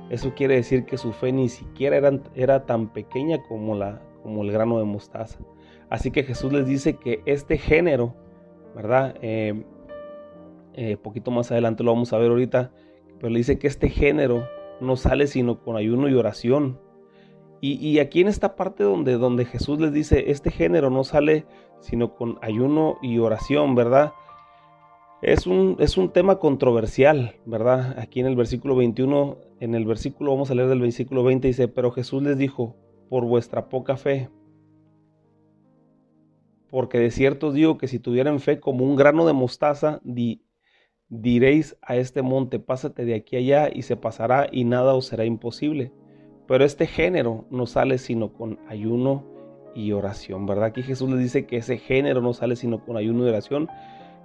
Eso 0.10 0.34
quiere 0.36 0.56
decir 0.56 0.84
que 0.84 0.98
su 0.98 1.14
fe 1.14 1.32
ni 1.32 1.48
siquiera 1.48 1.96
era, 1.96 2.12
era 2.36 2.66
tan 2.66 2.90
pequeña 2.90 3.42
como 3.48 3.76
la, 3.76 4.02
como 4.22 4.44
el 4.44 4.52
grano 4.52 4.80
de 4.80 4.86
mostaza. 4.86 5.40
Así 5.90 6.12
que 6.12 6.24
Jesús 6.24 6.54
les 6.54 6.66
dice 6.66 6.96
que 6.96 7.22
este 7.26 7.58
género, 7.58 8.16
¿verdad? 8.76 9.16
Eh, 9.22 9.66
eh, 10.74 10.98
poquito 10.98 11.32
más 11.32 11.52
adelante 11.52 11.84
lo 11.84 11.92
vamos 11.92 12.14
a 12.14 12.18
ver 12.18 12.30
ahorita, 12.30 12.72
pero 13.18 13.30
le 13.30 13.40
dice 13.40 13.60
que 13.60 13.68
este 13.68 13.90
género 13.90 14.48
no 14.80 14.96
sale 14.96 15.28
sino 15.28 15.62
con 15.62 15.76
ayuno 15.76 16.08
y 16.08 16.14
oración. 16.14 16.80
Y, 17.64 18.00
aquí 18.00 18.22
en 18.22 18.28
esta 18.28 18.56
parte 18.56 18.84
donde, 18.84 19.20
donde 19.20 19.46
Jesús 19.46 19.80
les 19.80 19.94
dice, 19.94 20.32
este 20.32 20.50
género 20.50 20.90
no 20.90 21.04
sale 21.04 21.46
sino 21.80 22.16
con 22.16 22.40
ayuno 22.42 22.98
y 23.04 23.20
oración, 23.20 23.76
¿verdad? 23.76 24.14
Es 25.22 25.46
un, 25.46 25.76
es 25.78 25.96
un 25.96 26.10
tema 26.10 26.40
controversial, 26.40 27.36
¿verdad? 27.46 28.00
Aquí 28.00 28.20
en 28.20 28.26
el 28.26 28.36
versículo 28.36 28.76
21, 28.76 29.38
en 29.60 29.76
el 29.76 29.86
versículo, 29.86 30.32
vamos 30.32 30.50
a 30.50 30.56
leer 30.56 30.70
del 30.70 30.82
versículo 30.82 31.24
20, 31.24 31.50
dice, 31.50 31.68
pero 31.68 31.92
Jesús 31.92 32.24
les 32.24 32.36
dijo, 32.36 32.76
por 33.12 33.26
vuestra 33.26 33.68
poca 33.68 33.98
fe. 33.98 34.30
Porque 36.70 36.98
de 36.98 37.12
cierto 37.12 37.48
os 37.48 37.54
digo 37.54 37.78
que 37.78 37.90
si 37.90 38.00
tuvieran 38.00 38.40
fe 38.40 38.62
como 38.62 38.86
un 38.86 38.96
grano 38.96 39.26
de 39.26 39.34
mostaza, 39.34 40.00
diréis 41.10 41.78
a 41.82 41.98
este 41.98 42.22
monte, 42.22 42.60
pásate 42.60 43.04
de 43.04 43.16
aquí 43.16 43.36
allá 43.36 43.70
y 43.70 43.82
se 43.82 43.98
pasará 43.98 44.48
y 44.50 44.64
nada 44.64 44.94
os 44.94 45.08
será 45.08 45.26
imposible. 45.26 45.92
Pero 46.48 46.64
este 46.64 46.88
género 46.88 47.44
no 47.52 47.66
sale 47.66 47.98
sino 47.98 48.32
con 48.32 48.60
ayuno 48.70 49.26
y 49.76 49.92
oración, 49.92 50.46
¿verdad? 50.46 50.68
Aquí 50.68 50.82
Jesús 50.82 51.10
les 51.10 51.20
dice 51.20 51.46
que 51.46 51.58
ese 51.58 51.80
género 51.80 52.22
no 52.22 52.34
sale 52.34 52.56
sino 52.56 52.80
con 52.86 52.96
ayuno 52.96 53.26
y 53.26 53.30
oración. 53.30 53.68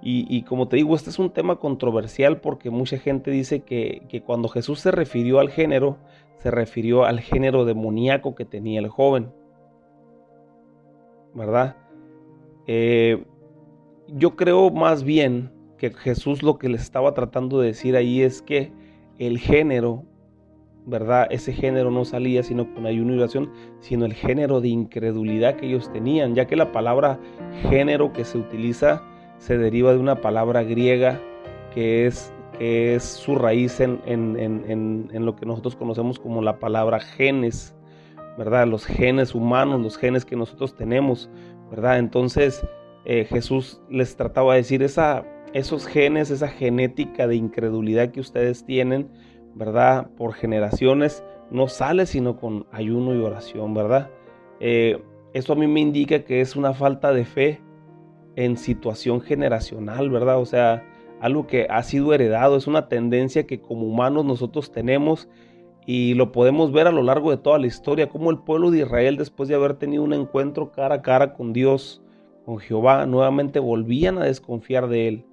Y, 0.01 0.43
como 0.43 0.69
te 0.69 0.77
digo, 0.77 0.95
este 0.95 1.09
es 1.09 1.19
un 1.19 1.31
tema 1.31 1.57
controversial 1.57 2.39
porque 2.39 2.69
mucha 2.69 2.97
gente 2.99 3.31
dice 3.31 3.63
que, 3.63 4.03
que 4.07 4.21
cuando 4.21 4.47
Jesús 4.47 4.79
se 4.79 4.91
refirió 4.91 5.39
al 5.39 5.49
género, 5.49 5.97
se 6.37 6.51
refirió 6.51 7.05
al 7.05 7.19
género 7.19 7.65
demoníaco 7.65 8.35
que 8.35 8.45
tenía 8.45 8.79
el 8.79 8.87
joven. 8.87 9.31
¿Verdad? 11.33 11.75
Eh, 12.67 13.23
yo 14.07 14.35
creo 14.35 14.69
más 14.69 15.03
bien 15.03 15.51
que 15.77 15.91
Jesús 15.91 16.43
lo 16.43 16.57
que 16.57 16.69
les 16.69 16.81
estaba 16.81 17.13
tratando 17.13 17.59
de 17.59 17.67
decir 17.67 17.95
ahí 17.95 18.21
es 18.21 18.41
que 18.41 18.71
el 19.19 19.37
género, 19.37 20.03
¿verdad? 20.85 21.27
Ese 21.29 21.53
género 21.53 21.91
no 21.91 22.05
salía 22.05 22.43
sino 22.43 22.73
con 22.73 22.85
ayuno 22.85 23.13
y 23.13 23.17
oración, 23.17 23.51
sino 23.79 24.05
el 24.05 24.13
género 24.13 24.61
de 24.61 24.69
incredulidad 24.69 25.55
que 25.55 25.67
ellos 25.67 25.91
tenían, 25.91 26.35
ya 26.35 26.45
que 26.45 26.55
la 26.55 26.71
palabra 26.71 27.19
género 27.69 28.13
que 28.13 28.25
se 28.25 28.37
utiliza 28.37 29.03
se 29.37 29.57
deriva 29.57 29.93
de 29.93 29.99
una 29.99 30.21
palabra 30.21 30.63
griega 30.63 31.19
que 31.73 32.07
es, 32.07 32.33
que 32.57 32.95
es 32.95 33.03
su 33.03 33.35
raíz 33.35 33.79
en, 33.79 34.01
en 34.05 35.25
lo 35.25 35.35
que 35.35 35.45
nosotros 35.45 35.75
conocemos 35.75 36.19
como 36.19 36.41
la 36.41 36.59
palabra 36.59 36.99
genes, 36.99 37.75
¿verdad? 38.37 38.67
Los 38.67 38.85
genes 38.85 39.33
humanos, 39.33 39.81
los 39.81 39.97
genes 39.97 40.25
que 40.25 40.35
nosotros 40.35 40.75
tenemos, 40.75 41.29
¿verdad? 41.69 41.97
Entonces, 41.99 42.65
eh, 43.05 43.25
Jesús 43.25 43.81
les 43.89 44.15
trataba 44.15 44.53
de 44.53 44.59
decir, 44.59 44.83
esa, 44.83 45.25
esos 45.53 45.87
genes, 45.87 46.29
esa 46.29 46.49
genética 46.49 47.25
de 47.25 47.35
incredulidad 47.35 48.11
que 48.11 48.19
ustedes 48.19 48.65
tienen, 48.65 49.09
¿verdad? 49.55 50.09
Por 50.17 50.33
generaciones, 50.33 51.23
no 51.49 51.67
sale 51.67 52.05
sino 52.05 52.37
con 52.37 52.67
ayuno 52.71 53.15
y 53.15 53.19
oración, 53.19 53.73
¿verdad? 53.73 54.09
Eh, 54.59 55.01
eso 55.33 55.53
a 55.53 55.55
mí 55.55 55.67
me 55.67 55.79
indica 55.79 56.23
que 56.23 56.41
es 56.41 56.55
una 56.55 56.73
falta 56.73 57.11
de 57.13 57.25
fe 57.25 57.61
en 58.35 58.57
situación 58.57 59.21
generacional, 59.21 60.09
¿verdad? 60.09 60.39
O 60.39 60.45
sea, 60.45 60.83
algo 61.19 61.47
que 61.47 61.67
ha 61.69 61.81
sido 61.83 62.13
heredado, 62.13 62.57
es 62.57 62.67
una 62.67 62.87
tendencia 62.87 63.47
que 63.47 63.59
como 63.59 63.87
humanos 63.87 64.25
nosotros 64.25 64.71
tenemos 64.71 65.27
y 65.85 66.13
lo 66.15 66.31
podemos 66.31 66.71
ver 66.71 66.87
a 66.87 66.91
lo 66.91 67.01
largo 67.01 67.31
de 67.31 67.37
toda 67.37 67.59
la 67.59 67.67
historia, 67.67 68.09
como 68.09 68.29
el 68.29 68.39
pueblo 68.39 68.71
de 68.71 68.79
Israel 68.79 69.17
después 69.17 69.47
de 69.47 69.55
haber 69.55 69.75
tenido 69.75 70.03
un 70.03 70.13
encuentro 70.13 70.71
cara 70.71 70.95
a 70.95 71.01
cara 71.01 71.33
con 71.33 71.53
Dios, 71.53 72.01
con 72.45 72.59
Jehová, 72.59 73.05
nuevamente 73.05 73.59
volvían 73.59 74.17
a 74.17 74.25
desconfiar 74.25 74.87
de 74.87 75.07
él. 75.07 75.25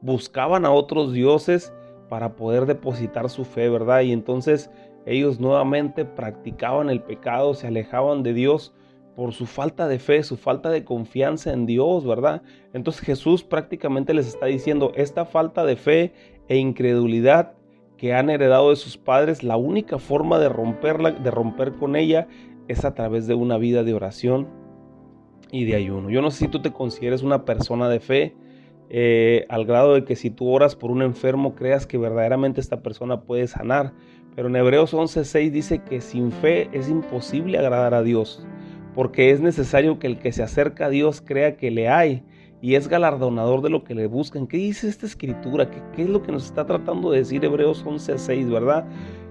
Buscaban 0.00 0.64
a 0.64 0.70
otros 0.70 1.12
dioses 1.12 1.72
para 2.08 2.36
poder 2.36 2.66
depositar 2.66 3.28
su 3.30 3.44
fe, 3.44 3.68
¿verdad? 3.68 4.02
Y 4.02 4.12
entonces 4.12 4.70
ellos 5.06 5.40
nuevamente 5.40 6.04
practicaban 6.04 6.88
el 6.88 7.02
pecado, 7.02 7.54
se 7.54 7.66
alejaban 7.66 8.22
de 8.22 8.32
Dios 8.32 8.72
por 9.20 9.34
su 9.34 9.44
falta 9.44 9.86
de 9.86 9.98
fe, 9.98 10.22
su 10.22 10.38
falta 10.38 10.70
de 10.70 10.82
confianza 10.82 11.52
en 11.52 11.66
Dios, 11.66 12.06
¿verdad? 12.06 12.40
Entonces 12.72 13.02
Jesús 13.02 13.44
prácticamente 13.44 14.14
les 14.14 14.26
está 14.26 14.46
diciendo, 14.46 14.92
esta 14.96 15.26
falta 15.26 15.66
de 15.66 15.76
fe 15.76 16.14
e 16.48 16.56
incredulidad 16.56 17.52
que 17.98 18.14
han 18.14 18.30
heredado 18.30 18.70
de 18.70 18.76
sus 18.76 18.96
padres, 18.96 19.42
la 19.42 19.58
única 19.58 19.98
forma 19.98 20.38
de 20.38 20.48
romperla, 20.48 21.10
de 21.10 21.30
romper 21.30 21.72
con 21.74 21.96
ella, 21.96 22.28
es 22.66 22.86
a 22.86 22.94
través 22.94 23.26
de 23.26 23.34
una 23.34 23.58
vida 23.58 23.84
de 23.84 23.92
oración, 23.92 24.48
y 25.52 25.66
de 25.66 25.74
ayuno. 25.74 26.08
Yo 26.08 26.22
no 26.22 26.30
sé 26.30 26.46
si 26.46 26.48
tú 26.48 26.62
te 26.62 26.72
consideres 26.72 27.22
una 27.22 27.44
persona 27.44 27.90
de 27.90 28.00
fe, 28.00 28.34
eh, 28.88 29.44
al 29.50 29.66
grado 29.66 29.94
de 29.94 30.04
que 30.04 30.16
si 30.16 30.30
tú 30.30 30.48
oras 30.48 30.76
por 30.76 30.90
un 30.90 31.02
enfermo 31.02 31.54
creas 31.54 31.86
que 31.86 31.98
verdaderamente 31.98 32.58
esta 32.60 32.80
persona 32.82 33.20
puede 33.20 33.46
sanar. 33.48 33.92
Pero 34.34 34.48
en 34.48 34.56
Hebreos 34.56 34.94
11:6 34.94 35.50
dice 35.50 35.82
que 35.82 36.00
sin 36.00 36.32
fe 36.32 36.68
es 36.72 36.88
imposible 36.88 37.58
agradar 37.58 37.94
a 37.94 38.02
Dios, 38.02 38.46
porque 39.00 39.30
es 39.30 39.40
necesario 39.40 39.98
que 39.98 40.06
el 40.06 40.18
que 40.18 40.30
se 40.30 40.42
acerca 40.42 40.84
a 40.84 40.90
Dios 40.90 41.22
crea 41.24 41.56
que 41.56 41.70
le 41.70 41.88
hay 41.88 42.22
y 42.60 42.74
es 42.74 42.86
galardonador 42.86 43.62
de 43.62 43.70
lo 43.70 43.82
que 43.82 43.94
le 43.94 44.06
buscan. 44.06 44.46
¿Qué 44.46 44.58
dice 44.58 44.88
esta 44.88 45.06
escritura? 45.06 45.70
¿Qué, 45.70 46.02
es 46.02 46.08
lo 46.10 46.22
que 46.22 46.32
nos 46.32 46.44
está 46.44 46.66
tratando 46.66 47.10
de 47.10 47.20
decir 47.20 47.42
Hebreos 47.42 47.82
11:6, 47.82 48.50
verdad? 48.50 48.84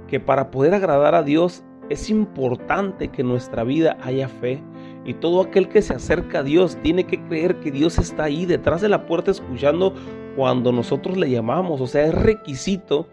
Que 0.08 0.20
para 0.20 0.50
poder 0.50 0.74
agradar 0.74 1.14
a 1.14 1.22
Dios 1.22 1.64
es 1.92 2.10
importante 2.10 3.10
que 3.10 3.22
en 3.22 3.28
nuestra 3.28 3.64
vida 3.64 3.96
haya 4.02 4.28
fe. 4.28 4.60
Y 5.06 5.14
todo 5.14 5.40
aquel 5.40 5.70
que 5.70 5.84
se 5.84 5.94
acerca 5.94 6.40
a 6.40 6.44
Dios 6.44 6.76
tiene 6.82 7.04
que 7.04 7.22
creer 7.26 7.60
que 7.60 7.70
Dios 7.70 8.00
está 8.00 8.24
ahí 8.24 8.48
detrás 8.48 8.82
de 8.82 8.90
la 8.90 9.06
puerta 9.06 9.30
escuchando 9.30 9.94
cuando 10.36 10.72
nosotros 10.72 11.16
le 11.16 11.30
llamamos. 11.30 11.80
O 11.80 11.86
sea, 11.86 12.08
es 12.08 12.16
requisito 12.16 13.08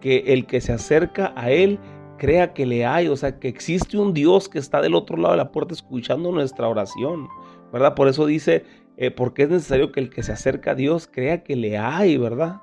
que 0.00 0.24
el 0.26 0.46
que 0.46 0.60
se 0.60 0.72
acerca 0.72 1.32
a 1.36 1.52
Él 1.52 1.78
crea 2.20 2.52
que 2.52 2.66
le 2.66 2.84
hay, 2.84 3.08
o 3.08 3.16
sea, 3.16 3.40
que 3.40 3.48
existe 3.48 3.96
un 3.96 4.12
Dios 4.12 4.50
que 4.50 4.58
está 4.58 4.82
del 4.82 4.94
otro 4.94 5.16
lado 5.16 5.32
de 5.32 5.38
la 5.38 5.50
puerta 5.50 5.72
escuchando 5.72 6.30
nuestra 6.30 6.68
oración, 6.68 7.28
¿verdad? 7.72 7.94
Por 7.94 8.08
eso 8.08 8.26
dice, 8.26 8.64
eh, 8.98 9.10
porque 9.10 9.44
es 9.44 9.48
necesario 9.48 9.90
que 9.90 10.00
el 10.00 10.10
que 10.10 10.22
se 10.22 10.32
acerca 10.32 10.72
a 10.72 10.74
Dios 10.74 11.08
crea 11.10 11.42
que 11.42 11.56
le 11.56 11.78
hay, 11.78 12.18
¿verdad? 12.18 12.60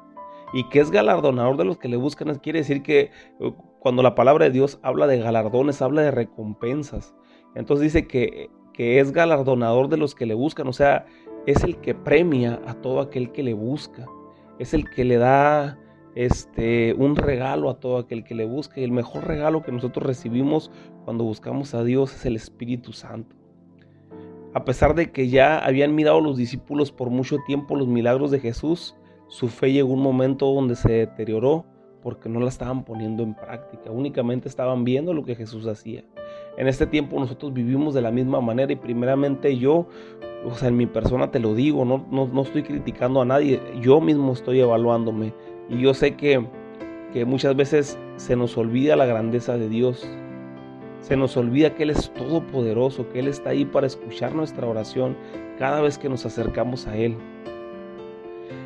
Y 0.53 0.69
que 0.69 0.79
es 0.79 0.91
galardonador 0.91 1.57
de 1.57 1.65
los 1.65 1.79
que 1.79 1.89
le 1.89 1.97
buscan, 1.97 2.33
quiere 2.35 2.59
decir 2.59 2.83
que 2.83 3.09
eh, 3.39 3.53
cuando 3.79 4.03
la 4.03 4.13
palabra 4.13 4.45
de 4.45 4.51
Dios 4.51 4.79
habla 4.83 5.07
de 5.07 5.17
galardones, 5.17 5.81
habla 5.81 6.03
de 6.03 6.11
recompensas. 6.11 7.15
Entonces 7.55 7.85
dice 7.85 8.07
que 8.07 8.51
que 8.77 8.99
es 8.99 9.11
galardonador 9.11 9.89
de 9.89 9.97
los 9.97 10.13
que 10.13 10.27
le 10.27 10.35
buscan, 10.35 10.67
o 10.67 10.73
sea, 10.73 11.07
es 11.47 11.63
el 11.63 11.77
que 11.77 11.95
premia 11.95 12.61
a 12.67 12.75
todo 12.75 13.01
aquel 13.01 13.31
que 13.31 13.41
le 13.41 13.55
busca, 13.55 14.05
es 14.59 14.75
el 14.75 14.87
que 14.87 15.03
le 15.03 15.17
da 15.17 15.79
este 16.17 16.95
un 16.97 17.15
regalo 17.15 17.69
a 17.69 17.79
todo 17.79 17.97
aquel 17.97 18.23
que 18.23 18.33
le 18.33 18.45
busca 18.45 18.79
y 18.79 18.83
el 18.83 18.91
mejor 18.91 19.27
regalo 19.27 19.61
que 19.61 19.71
nosotros 19.71 20.05
recibimos 20.05 20.71
cuando 21.05 21.23
buscamos 21.23 21.75
a 21.75 21.83
Dios 21.83 22.15
es 22.15 22.25
el 22.25 22.35
Espíritu 22.35 22.91
Santo. 22.91 23.35
A 24.53 24.65
pesar 24.65 24.95
de 24.95 25.11
que 25.11 25.29
ya 25.29 25.59
habían 25.59 25.93
mirado 25.93 26.19
los 26.19 26.35
discípulos 26.35 26.91
por 26.91 27.11
mucho 27.11 27.37
tiempo 27.45 27.75
los 27.75 27.87
milagros 27.87 28.31
de 28.31 28.39
Jesús, 28.39 28.95
su 29.27 29.47
fe 29.49 29.71
llegó 29.71 29.93
un 29.93 30.01
momento 30.01 30.51
donde 30.51 30.75
se 30.75 30.91
deterioró 30.91 31.65
porque 32.01 32.29
no 32.29 32.39
la 32.39 32.47
estaban 32.47 32.83
poniendo 32.83 33.21
en 33.21 33.35
práctica, 33.35 33.91
únicamente 33.91 34.47
estaban 34.47 34.83
viendo 34.83 35.13
lo 35.13 35.23
que 35.23 35.35
Jesús 35.35 35.67
hacía. 35.67 36.03
En 36.57 36.67
este 36.67 36.87
tiempo 36.87 37.19
nosotros 37.19 37.53
vivimos 37.53 37.93
de 37.93 38.01
la 38.01 38.11
misma 38.11 38.41
manera 38.41 38.71
y 38.71 38.77
primeramente 38.77 39.57
yo, 39.57 39.87
o 40.45 40.55
sea, 40.55 40.69
en 40.69 40.77
mi 40.77 40.87
persona 40.87 41.29
te 41.29 41.39
lo 41.39 41.53
digo, 41.53 41.85
no, 41.85 42.07
no, 42.09 42.41
estoy 42.41 42.63
criticando 42.63 43.21
a 43.21 43.25
nadie, 43.25 43.61
yo 43.81 44.01
mismo 44.01 44.33
estoy 44.33 44.61
evaluándome 44.61 45.33
y 45.69 45.79
yo 45.79 45.93
sé 45.93 46.15
que, 46.15 46.45
que 47.13 47.25
muchas 47.25 47.55
veces 47.55 47.97
se 48.17 48.35
nos 48.35 48.57
olvida 48.57 48.95
la 48.95 49.05
grandeza 49.05 49.57
de 49.57 49.69
Dios, 49.69 50.07
se 51.01 51.15
nos 51.15 51.37
olvida 51.37 51.75
que 51.75 51.83
Él 51.83 51.91
es 51.91 52.11
todopoderoso, 52.13 53.09
que 53.09 53.19
Él 53.19 53.27
está 53.27 53.51
ahí 53.51 53.65
para 53.65 53.87
escuchar 53.87 54.33
nuestra 54.35 54.67
oración 54.67 55.15
cada 55.57 55.81
vez 55.81 55.97
que 55.97 56.09
nos 56.09 56.25
acercamos 56.25 56.87
a 56.87 56.97
Él. 56.97 57.15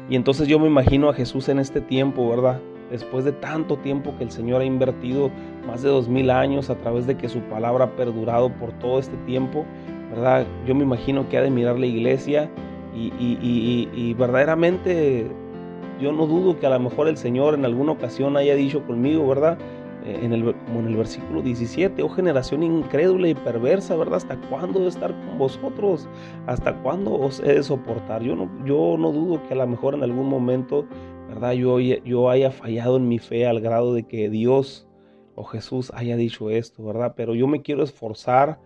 Y 0.10 0.16
entonces 0.16 0.48
yo 0.48 0.60
me 0.60 0.68
imagino 0.68 1.10
a 1.10 1.14
Jesús 1.14 1.50
en 1.50 1.60
este 1.60 1.82
tiempo, 1.82 2.30
¿verdad? 2.30 2.60
después 2.92 3.24
de 3.24 3.32
tanto 3.32 3.78
tiempo 3.78 4.14
que 4.18 4.26
el 4.26 4.32
Señor 4.32 4.62
ha 4.62 4.66
invertido, 4.66 5.32
más 5.66 5.82
de 5.82 5.90
dos 5.90 6.08
mil 6.10 6.30
años, 6.30 6.70
a 6.70 6.76
través 6.76 7.08
de 7.08 7.16
que 7.16 7.30
su 7.30 7.40
palabra 7.40 7.86
ha 7.86 7.96
perdurado 7.96 8.50
por 8.50 8.72
todo 8.74 9.00
este 9.00 9.16
tiempo, 9.26 9.66
¿verdad? 10.12 10.46
Yo 10.68 10.76
me 10.76 10.84
imagino 10.84 11.28
que 11.30 11.38
ha 11.38 11.42
de 11.42 11.50
mirar 11.50 11.80
la 11.80 11.86
iglesia 11.86 12.50
y, 12.94 14.14
verdaderamente 14.16 15.26
yo 16.02 16.12
no 16.12 16.26
dudo 16.28 16.60
que 16.60 16.66
a 16.66 16.70
lo 16.70 16.80
mejor 16.80 17.08
el 17.08 17.18
Señor 17.18 17.54
en 17.54 17.66
alguna 17.66 17.94
ocasión 17.94 18.36
haya 18.38 18.56
dicho 18.56 18.86
conmigo, 18.86 19.28
¿verdad? 19.28 19.58
Eh, 20.04 20.20
en 20.24 20.34
el, 20.34 20.56
como 20.66 20.80
en 20.80 20.88
el 20.88 20.98
versículo 20.98 21.42
17, 21.42 22.02
oh 22.02 22.10
generación 22.10 22.64
incrédula 22.64 23.28
y 23.28 23.36
perversa, 23.36 23.96
¿verdad? 23.96 24.16
¿Hasta 24.16 24.36
cuándo 24.50 24.80
de 24.80 24.90
estar 24.90 25.12
con 25.12 25.38
vosotros? 25.38 26.10
¿Hasta 26.48 26.76
cuándo 26.82 27.14
os 27.14 27.40
he 27.40 27.54
de 27.54 27.64
soportar? 27.64 28.24
Yo 28.24 28.36
no, 28.36 28.50
yo 28.66 28.98
no 28.98 29.12
dudo 29.12 29.42
que 29.48 29.54
a 29.54 29.58
lo 29.58 29.68
mejor 29.68 29.94
en 29.94 30.04
algún 30.04 30.28
momento 30.28 30.88
¿verdad? 31.32 31.54
Yo, 31.54 31.80
yo 31.80 32.30
haya 32.30 32.52
fallado 32.52 32.98
en 32.98 33.08
mi 33.08 33.18
fe 33.18 33.48
al 33.48 33.62
grado 33.62 33.94
de 33.94 34.04
que 34.04 34.30
Dios 34.30 34.86
o 35.36 35.46
Jesús 35.46 35.90
haya 35.96 36.18
dicho 36.18 36.50
esto, 36.50 36.84
¿verdad? 36.84 37.14
Pero 37.16 37.36
yo 37.36 37.48
me 37.48 37.62
quiero 37.62 37.84
esforzar, 37.84 38.60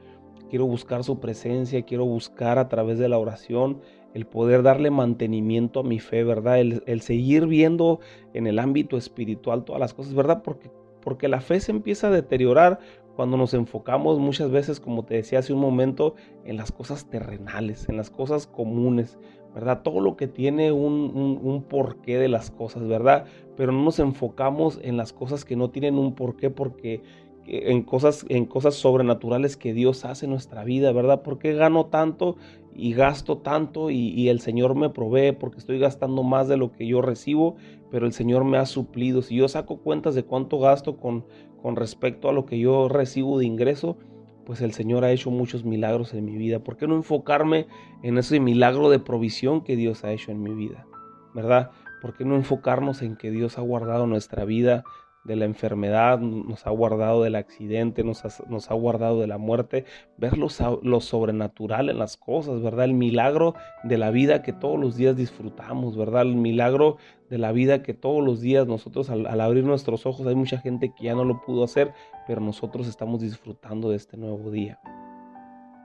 quiero 0.49 0.65
buscar 0.65 1.03
su 1.03 1.19
presencia, 1.19 1.83
quiero 1.83 2.05
buscar 2.05 2.57
a 2.57 2.67
través 2.67 2.97
de 2.97 3.07
la 3.07 3.19
oración 3.19 3.81
el 4.15 4.25
poder 4.25 4.63
darle 4.63 4.91
mantenimiento 4.91 5.82
a 5.82 5.84
mi 5.84 5.99
fe, 5.99 6.23
¿verdad? 6.23 6.58
El, 6.60 7.01
seguir 7.01 7.47
viendo 7.47 7.99
en 8.34 8.47
el 8.47 8.60
ámbito 8.60 8.95
espiritual 8.95 9.65
todas 9.65 9.82
las 9.82 9.93
cosas, 9.93 10.13
¿verdad? 10.13 10.41
Porque, 10.41 10.71
porque 11.01 11.28
la 11.28 11.41
fe 11.41 11.60
se 11.60 11.73
empieza 11.73 12.08
a 12.08 12.12
deteriorar 12.12 12.80
cuando 13.17 13.36
nos 13.36 13.54
enfocamos 13.54 14.17
muchas 14.17 14.51
veces, 14.51 14.80
como 14.80 15.04
te 15.04 15.15
decía 15.15 15.39
hace 15.39 15.51
un 15.51 15.60
momento, 15.60 16.15
en 16.45 16.56
las 16.56 16.71
cosas 16.71 17.10
terrenales, 17.10 17.89
en 17.89 17.97
las 17.97 18.10
cosas 18.10 18.47
comunes, 18.47 19.19
¿verdad? 19.54 19.82
Todo 19.84 19.99
lo 19.99 20.15
que 20.15 20.28
tiene 20.28 20.71
un, 20.71 21.65
porqué 21.67 22.17
de 22.17 22.30
las 22.30 22.51
cosas, 22.51 22.88
¿verdad? 22.88 23.25
Pero 23.58 23.73
no 23.73 23.84
nos 23.84 23.99
enfocamos 23.99 24.80
en 24.82 24.95
las 24.95 25.12
cosas 25.12 25.43
que 25.43 25.58
no 25.58 25.71
tienen 25.71 25.97
un 25.97 26.15
porqué 26.15 26.49
porque 26.49 27.04
en 27.47 27.84
cosas, 27.84 28.25
en 28.30 28.45
cosas 28.45 28.75
sobrenaturales 28.75 29.58
que 29.58 29.73
Dios 29.73 30.06
hace 30.06 30.25
en 30.25 30.32
nuestra 30.32 30.63
vida, 30.63 30.93
¿verdad? 30.93 31.21
¿Por 31.21 31.38
qué 31.38 31.54
gano 31.54 31.88
tanto 31.88 32.38
y 32.75 32.93
gasto 32.93 33.38
tanto 33.38 33.89
y, 33.89 34.27
el 34.27 34.41
Señor 34.41 34.75
me 34.75 34.89
provee 34.89 35.31
porque 35.31 35.59
estoy 35.59 35.79
gastando 35.79 36.23
más 36.23 36.47
de 36.47 36.57
lo 36.57 36.71
que 36.71 36.85
yo 36.85 37.01
recibo, 37.01 37.55
pero 37.89 38.05
el 38.05 38.11
Señor 38.11 38.43
me 38.43 38.57
ha 38.57 38.65
suplido. 38.65 39.21
Si 39.21 39.35
yo 39.35 39.47
saco 39.47 39.77
cuentas 39.77 40.13
de 40.13 40.23
cuánto 40.23 40.59
gasto 40.59 40.97
con, 40.97 41.25
con 41.61 41.75
respecto 41.75 42.27
a 42.29 42.33
lo 42.33 42.45
que 42.45 42.59
yo 42.59 42.89
recibo 42.89 43.39
de 43.39 43.45
ingreso, 43.45 43.97
pues 44.45 44.61
el 44.61 44.73
Señor 44.73 45.05
ha 45.05 45.11
hecho 45.11 45.31
muchos 45.31 45.63
milagros 45.63 46.13
en 46.13 46.25
mi 46.25 46.38
vida. 46.38 46.59
¿Por 46.59 46.75
qué 46.75 46.88
no 46.88 46.95
enfocarme 46.95 47.67
en 48.03 48.17
ese 48.17 48.39
milagro 48.39 48.89
de 48.89 48.99
provisión 48.99 49.61
que 49.61 49.75
Dios 49.75 50.03
ha 50.03 50.11
hecho 50.11 50.31
en 50.31 50.43
mi 50.43 50.53
vida? 50.53 50.85
¿Verdad? 51.33 51.71
¿Por 52.01 52.15
qué 52.15 52.25
no 52.25 52.35
enfocarnos 52.35 53.01
en 53.01 53.15
que 53.15 53.31
Dios 53.31 53.57
ha 53.57 53.61
guardado 53.61 54.05
nuestra 54.05 54.45
vida 54.45 54.83
de 55.25 55.35
la 55.35 55.45
enfermedad, 55.45 56.19
nos 56.19 56.65
ha 56.67 56.69
guardado 56.69 57.23
del 57.23 57.35
accidente, 57.35 58.03
nos 58.03 58.23
ha, 58.25 58.45
nos 58.47 58.69
ha 58.69 58.73
guardado 58.75 59.19
de 59.19 59.27
la 59.27 59.38
muerte, 59.38 59.85
ver 60.17 60.38
lo, 60.38 60.49
sobrenatural 60.49 61.89
en 61.89 61.99
las 61.99 62.15
cosas, 62.15 62.61
¿verdad? 62.61 62.85
El 62.85 62.93
milagro 62.93 63.55
de 63.83 63.97
la 63.97 64.11
vida 64.11 64.43
que 64.43 64.53
todos 64.53 64.79
los 64.79 64.95
días 64.95 65.17
disfrutamos, 65.17 65.97
¿verdad? 65.97 66.21
El 66.21 66.35
milagro 66.35 66.97
de 67.29 67.39
la 67.39 67.51
vida 67.51 67.81
que 67.81 67.93
todos 67.93 68.23
los 68.23 68.39
días 68.39 68.67
nosotros 68.67 69.09
al, 69.09 69.25
al 69.25 69.41
abrir 69.41 69.63
nuestros 69.63 70.05
ojos, 70.05 70.27
hay 70.27 70.35
mucha 70.35 70.59
gente 70.59 70.93
que 70.95 71.05
ya 71.05 71.15
no 71.15 71.25
lo 71.25 71.41
pudo 71.41 71.63
hacer, 71.63 71.91
pero 72.27 72.39
nosotros 72.39 72.88
estamos 72.88 73.21
disfrutando 73.21 73.89
de 73.89 73.97
este 73.97 74.17
nuevo 74.17 74.51
día. 74.51 74.79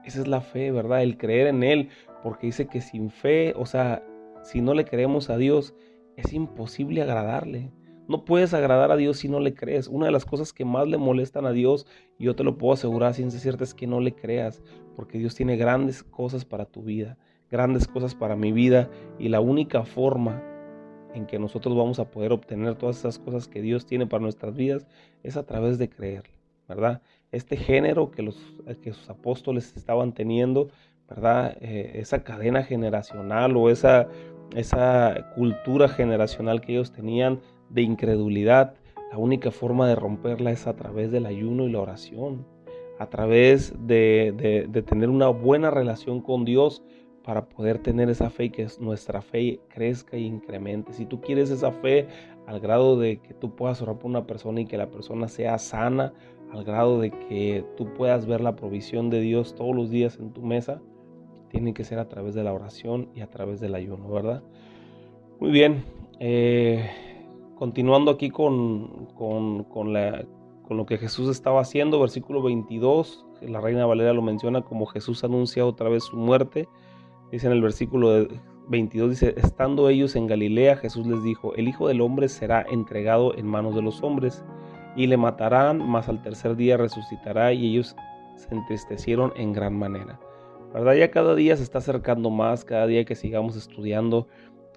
Esa 0.04 0.20
es 0.20 0.28
la 0.28 0.40
fe, 0.40 0.70
¿verdad? 0.70 1.02
El 1.02 1.16
creer 1.16 1.46
en 1.46 1.62
Él, 1.62 1.88
porque 2.22 2.46
dice 2.46 2.66
que 2.66 2.80
sin 2.80 3.10
fe, 3.10 3.54
o 3.56 3.66
sea, 3.66 4.02
si 4.42 4.60
no 4.60 4.74
le 4.74 4.84
creemos 4.84 5.30
a 5.30 5.36
Dios, 5.36 5.74
es 6.16 6.32
imposible 6.32 7.02
agradarle. 7.02 7.70
No 8.10 8.24
puedes 8.24 8.54
agradar 8.54 8.90
a 8.90 8.96
Dios 8.96 9.18
si 9.18 9.28
no 9.28 9.38
le 9.38 9.54
crees. 9.54 9.86
Una 9.86 10.06
de 10.06 10.10
las 10.10 10.24
cosas 10.24 10.52
que 10.52 10.64
más 10.64 10.88
le 10.88 10.98
molestan 10.98 11.46
a 11.46 11.52
Dios, 11.52 11.86
y 12.18 12.24
yo 12.24 12.34
te 12.34 12.42
lo 12.42 12.58
puedo 12.58 12.72
asegurar 12.72 13.14
ciencia 13.14 13.38
cierta, 13.38 13.62
es 13.62 13.72
que 13.72 13.86
no 13.86 14.00
le 14.00 14.16
creas, 14.16 14.64
porque 14.96 15.16
Dios 15.16 15.36
tiene 15.36 15.56
grandes 15.56 16.02
cosas 16.02 16.44
para 16.44 16.64
tu 16.64 16.82
vida, 16.82 17.18
grandes 17.52 17.86
cosas 17.86 18.16
para 18.16 18.34
mi 18.34 18.50
vida, 18.50 18.90
y 19.20 19.28
la 19.28 19.40
única 19.40 19.84
forma 19.84 20.42
en 21.14 21.24
que 21.24 21.38
nosotros 21.38 21.76
vamos 21.76 22.00
a 22.00 22.10
poder 22.10 22.32
obtener 22.32 22.74
todas 22.74 22.98
esas 22.98 23.20
cosas 23.20 23.46
que 23.46 23.62
Dios 23.62 23.86
tiene 23.86 24.08
para 24.08 24.22
nuestras 24.22 24.56
vidas 24.56 24.88
es 25.22 25.36
a 25.36 25.46
través 25.46 25.78
de 25.78 25.88
creerle, 25.88 26.34
¿verdad? 26.68 27.02
Este 27.30 27.56
género 27.56 28.10
que, 28.10 28.22
los, 28.22 28.36
que 28.82 28.92
sus 28.92 29.08
apóstoles 29.08 29.76
estaban 29.76 30.14
teniendo, 30.14 30.68
¿verdad? 31.08 31.56
Eh, 31.60 31.92
esa 31.94 32.24
cadena 32.24 32.64
generacional 32.64 33.56
o 33.56 33.70
esa, 33.70 34.08
esa 34.56 35.30
cultura 35.36 35.88
generacional 35.88 36.60
que 36.60 36.72
ellos 36.72 36.90
tenían 36.90 37.38
de 37.70 37.82
incredulidad, 37.82 38.74
la 39.10 39.18
única 39.18 39.50
forma 39.50 39.88
de 39.88 39.96
romperla 39.96 40.52
es 40.52 40.66
a 40.66 40.76
través 40.76 41.10
del 41.10 41.26
ayuno 41.26 41.66
y 41.66 41.72
la 41.72 41.80
oración, 41.80 42.46
a 42.98 43.06
través 43.06 43.74
de, 43.86 44.68
tener 44.86 45.08
una 45.08 45.28
buena 45.28 45.70
relación 45.70 46.20
con 46.20 46.44
Dios 46.44 46.82
para 47.24 47.48
poder 47.48 47.78
tener 47.78 48.08
esa 48.08 48.30
fe 48.30 48.44
y 48.44 48.50
que 48.50 48.66
nuestra 48.78 49.20
fe 49.20 49.60
crezca 49.68 50.16
y 50.16 50.26
incremente. 50.26 50.92
Si 50.92 51.06
tú 51.06 51.20
quieres 51.20 51.50
esa 51.50 51.72
fe 51.72 52.06
al 52.46 52.60
grado 52.60 52.98
de 52.98 53.18
que 53.18 53.34
tú 53.34 53.54
puedas 53.56 53.82
orar 53.82 53.98
por 53.98 54.10
una 54.10 54.26
persona 54.26 54.60
y 54.60 54.66
que 54.66 54.76
la 54.76 54.90
persona 54.90 55.28
sea 55.28 55.58
sana, 55.58 56.12
al 56.52 56.64
grado 56.64 57.00
de 57.00 57.10
que 57.10 57.64
tú 57.76 57.92
puedas 57.94 58.26
ver 58.26 58.40
la 58.40 58.56
provisión 58.56 59.10
de 59.10 59.20
Dios 59.20 59.54
todos 59.54 59.74
los 59.74 59.90
días 59.90 60.18
en 60.18 60.32
tu 60.32 60.42
mesa, 60.42 60.80
tiene 61.48 61.74
que 61.74 61.84
ser 61.84 61.98
a 61.98 62.08
través 62.08 62.34
de 62.34 62.44
la 62.44 62.52
oración 62.52 63.08
y 63.14 63.22
a 63.22 63.26
través 63.28 63.60
del 63.60 63.74
ayuno, 63.74 64.08
¿verdad? 64.08 64.42
Muy 65.40 65.50
bien. 65.50 65.82
Eh, 66.20 66.88
continuando 67.60 68.10
aquí 68.10 68.30
con, 68.30 69.04
con, 69.18 69.92
lo 70.70 70.86
que 70.86 70.96
Jesús 70.96 71.28
estaba 71.28 71.60
haciendo, 71.60 72.00
versículo 72.00 72.40
22, 72.40 73.26
la 73.42 73.60
reina 73.60 73.84
Valera 73.84 74.14
lo 74.14 74.22
menciona 74.22 74.62
como 74.62 74.86
Jesús 74.86 75.24
anuncia 75.24 75.66
otra 75.66 75.90
vez 75.90 76.04
su 76.04 76.16
muerte. 76.16 76.70
Dice 77.30 77.48
en 77.48 77.52
el 77.52 77.60
versículo 77.60 78.26
22, 78.68 79.10
dice, 79.10 79.34
estando 79.36 79.90
ellos 79.90 80.16
en 80.16 80.26
Galilea, 80.26 80.76
Jesús 80.76 81.06
les 81.06 81.22
dijo, 81.22 81.54
el 81.54 81.68
Hijo 81.68 81.86
del 81.86 82.00
Hombre 82.00 82.30
será 82.30 82.64
entregado 82.70 83.36
en 83.36 83.46
manos 83.46 83.74
de 83.74 83.82
los 83.82 84.02
hombres 84.02 84.42
y 84.96 85.06
le 85.06 85.18
matarán, 85.18 85.86
mas 85.86 86.08
al 86.08 86.22
tercer 86.22 86.56
día 86.56 86.78
resucitará 86.78 87.52
y 87.52 87.72
ellos 87.72 87.94
se 88.36 88.54
entristecieron 88.54 89.34
en 89.36 89.52
gran 89.52 89.78
manera. 89.78 90.18
¿Verdad? 90.72 90.94
Ya 90.94 91.10
cada 91.10 91.34
día 91.34 91.58
se 91.58 91.64
está 91.64 91.76
acercando 91.76 92.30
más, 92.30 92.64
cada 92.64 92.86
día 92.86 93.04
que 93.04 93.14
sigamos 93.14 93.54
estudiando 93.54 94.28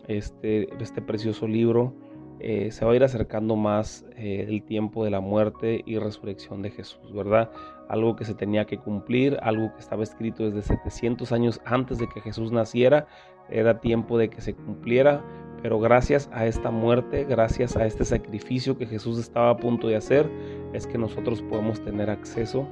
este, 0.10 0.68
este 0.84 1.02
precioso 1.02 1.48
libro, 1.48 1.94
eh, 2.40 2.72
se 2.72 2.86
va 2.86 2.92
a 2.92 2.96
ir 2.96 3.04
acercando 3.04 3.56
más 3.56 4.06
eh, 4.18 4.46
el 4.48 4.64
tiempo 4.64 5.04
de 5.04 5.12
la 5.12 5.22
muerte 5.22 5.82
y 5.86 5.98
resurrección 5.98 6.62
de 6.62 6.72
Jesús, 6.72 7.14
¿verdad? 7.14 7.52
Algo 7.90 8.16
que 8.16 8.26
se 8.26 8.34
tenía 8.34 8.66
que 8.66 8.78
cumplir, 8.78 9.38
algo 9.42 9.74
que 9.74 9.80
estaba 9.80 10.04
escrito 10.04 10.44
desde 10.44 10.62
700 10.62 11.32
años 11.32 11.62
antes 11.66 12.00
de 12.00 12.08
que 12.08 12.22
Jesús 12.22 12.52
naciera, 12.52 13.08
era 13.50 13.80
tiempo 13.80 14.18
de 14.18 14.30
que 14.30 14.42
se 14.42 14.54
cumpliera, 14.54 15.24
pero 15.62 15.80
gracias 15.80 16.30
a 16.34 16.46
esta 16.46 16.72
muerte, 16.72 17.24
gracias 17.24 17.78
a 17.78 17.86
este 17.86 18.04
sacrificio 18.04 18.78
que 18.78 18.86
Jesús 18.86 19.18
estaba 19.18 19.52
a 19.52 19.58
punto 19.58 19.88
de 19.88 19.96
hacer, 19.96 20.30
es 20.74 20.88
que 20.88 20.98
nosotros 20.98 21.42
podemos 21.44 21.82
tener 21.84 22.10
acceso, 22.10 22.68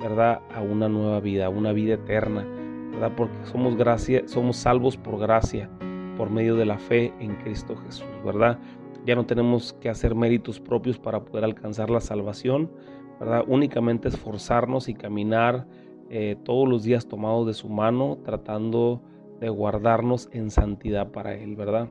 ¿verdad? 0.00 0.40
A 0.54 0.62
una 0.62 0.88
nueva 0.88 1.20
vida, 1.20 1.46
a 1.46 1.50
una 1.50 1.72
vida 1.72 1.94
eterna, 1.94 2.44
¿verdad? 2.92 3.12
Porque 3.16 3.36
somos, 3.44 3.76
gracia, 3.76 4.22
somos 4.26 4.56
salvos 4.56 4.96
por 4.96 5.20
gracia, 5.20 5.70
por 6.16 6.30
medio 6.30 6.56
de 6.56 6.66
la 6.66 6.78
fe 6.78 7.12
en 7.20 7.36
Cristo 7.36 7.76
Jesús, 7.84 8.08
¿verdad? 8.24 8.58
Ya 9.04 9.14
no 9.16 9.26
tenemos 9.26 9.72
que 9.74 9.88
hacer 9.88 10.14
méritos 10.14 10.60
propios 10.60 10.98
para 10.98 11.24
poder 11.24 11.44
alcanzar 11.44 11.90
la 11.90 12.00
salvación, 12.00 12.70
¿verdad? 13.18 13.44
Únicamente 13.46 14.08
esforzarnos 14.08 14.88
y 14.88 14.94
caminar 14.94 15.66
eh, 16.10 16.36
todos 16.44 16.68
los 16.68 16.84
días 16.84 17.06
tomados 17.06 17.46
de 17.46 17.54
su 17.54 17.68
mano, 17.68 18.18
tratando 18.24 19.00
de 19.40 19.48
guardarnos 19.48 20.28
en 20.32 20.50
santidad 20.50 21.10
para 21.10 21.34
Él, 21.34 21.56
¿verdad? 21.56 21.88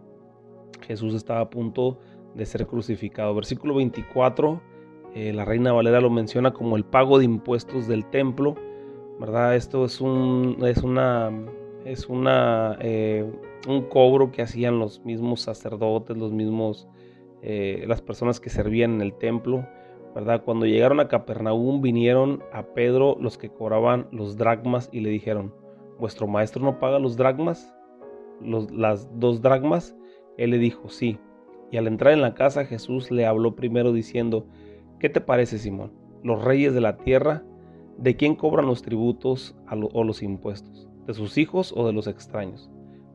Jesús 0.82 1.14
estaba 1.14 1.42
a 1.42 1.50
punto 1.50 2.00
de 2.36 2.46
ser 2.46 2.68
crucificado. 2.68 3.36
Versículo 3.36 3.76
24, 3.76 4.62
eh, 5.14 5.34
la 5.34 5.44
Reina 5.44 5.74
Valera 5.74 6.00
lo 6.00 6.10
menciona 6.10 6.54
como 6.54 6.78
el 6.78 6.86
pago 6.86 7.20
de 7.20 7.26
impuestos 7.26 7.88
del 7.88 8.06
templo, 8.06 8.56
¿verdad? 9.20 9.56
Esto 9.56 9.86
es, 9.86 10.00
un, 10.00 10.58
es 10.66 10.78
una, 10.84 11.32
es 11.86 12.08
una, 12.08 12.78
eh, 12.80 13.30
un 13.68 13.82
cobro 13.84 14.32
que 14.32 14.42
hacían 14.42 14.80
los 14.80 15.04
mismos 15.04 15.42
sacerdotes, 15.42 16.18
los 16.18 16.32
mismos 16.32 16.88
eh, 17.42 17.86
las 17.88 18.02
personas 18.02 18.40
que 18.40 18.50
servían 18.50 18.96
en 18.96 19.02
el 19.02 19.14
templo, 19.14 19.68
¿verdad? 20.14 20.44
Cuando 20.44 20.66
llegaron 20.66 21.00
a 21.00 21.08
Capernaum 21.08 21.82
vinieron 21.82 22.44
a 22.52 22.64
Pedro 22.64 23.18
los 23.20 23.38
que 23.38 23.50
cobraban 23.50 24.08
los 24.12 24.38
dracmas 24.38 24.90
y 24.92 25.00
le 25.00 25.10
dijeron, 25.10 25.54
¿vuestro 26.00 26.28
maestro 26.28 26.64
no 26.64 26.80
paga 26.80 27.00
los 27.00 27.18
dracmas? 27.18 27.76
las 28.44 29.08
dos 29.20 29.42
dracmas. 29.42 29.96
Él 30.38 30.50
le 30.52 30.58
dijo, 30.58 30.90
sí. 30.90 31.20
Y 31.72 31.78
al 31.78 31.88
entrar 31.88 32.14
en 32.14 32.22
la 32.22 32.34
casa 32.34 32.66
Jesús 32.66 33.12
le 33.12 33.26
habló 33.26 33.56
primero 33.56 33.94
diciendo, 33.94 34.48
¿qué 35.00 35.10
te 35.10 35.22
parece 35.22 35.58
Simón? 35.58 35.94
¿Los 36.24 36.44
reyes 36.44 36.74
de 36.74 36.82
la 36.82 36.98
tierra? 36.98 37.44
¿De 37.98 38.16
quién 38.16 38.36
cobran 38.36 38.66
los 38.66 38.82
tributos 38.82 39.56
o 39.94 40.04
los 40.04 40.24
impuestos? 40.24 40.90
¿De 41.06 41.14
sus 41.14 41.38
hijos 41.38 41.74
o 41.76 41.86
de 41.86 41.94
los 41.94 42.08
extraños? 42.08 42.72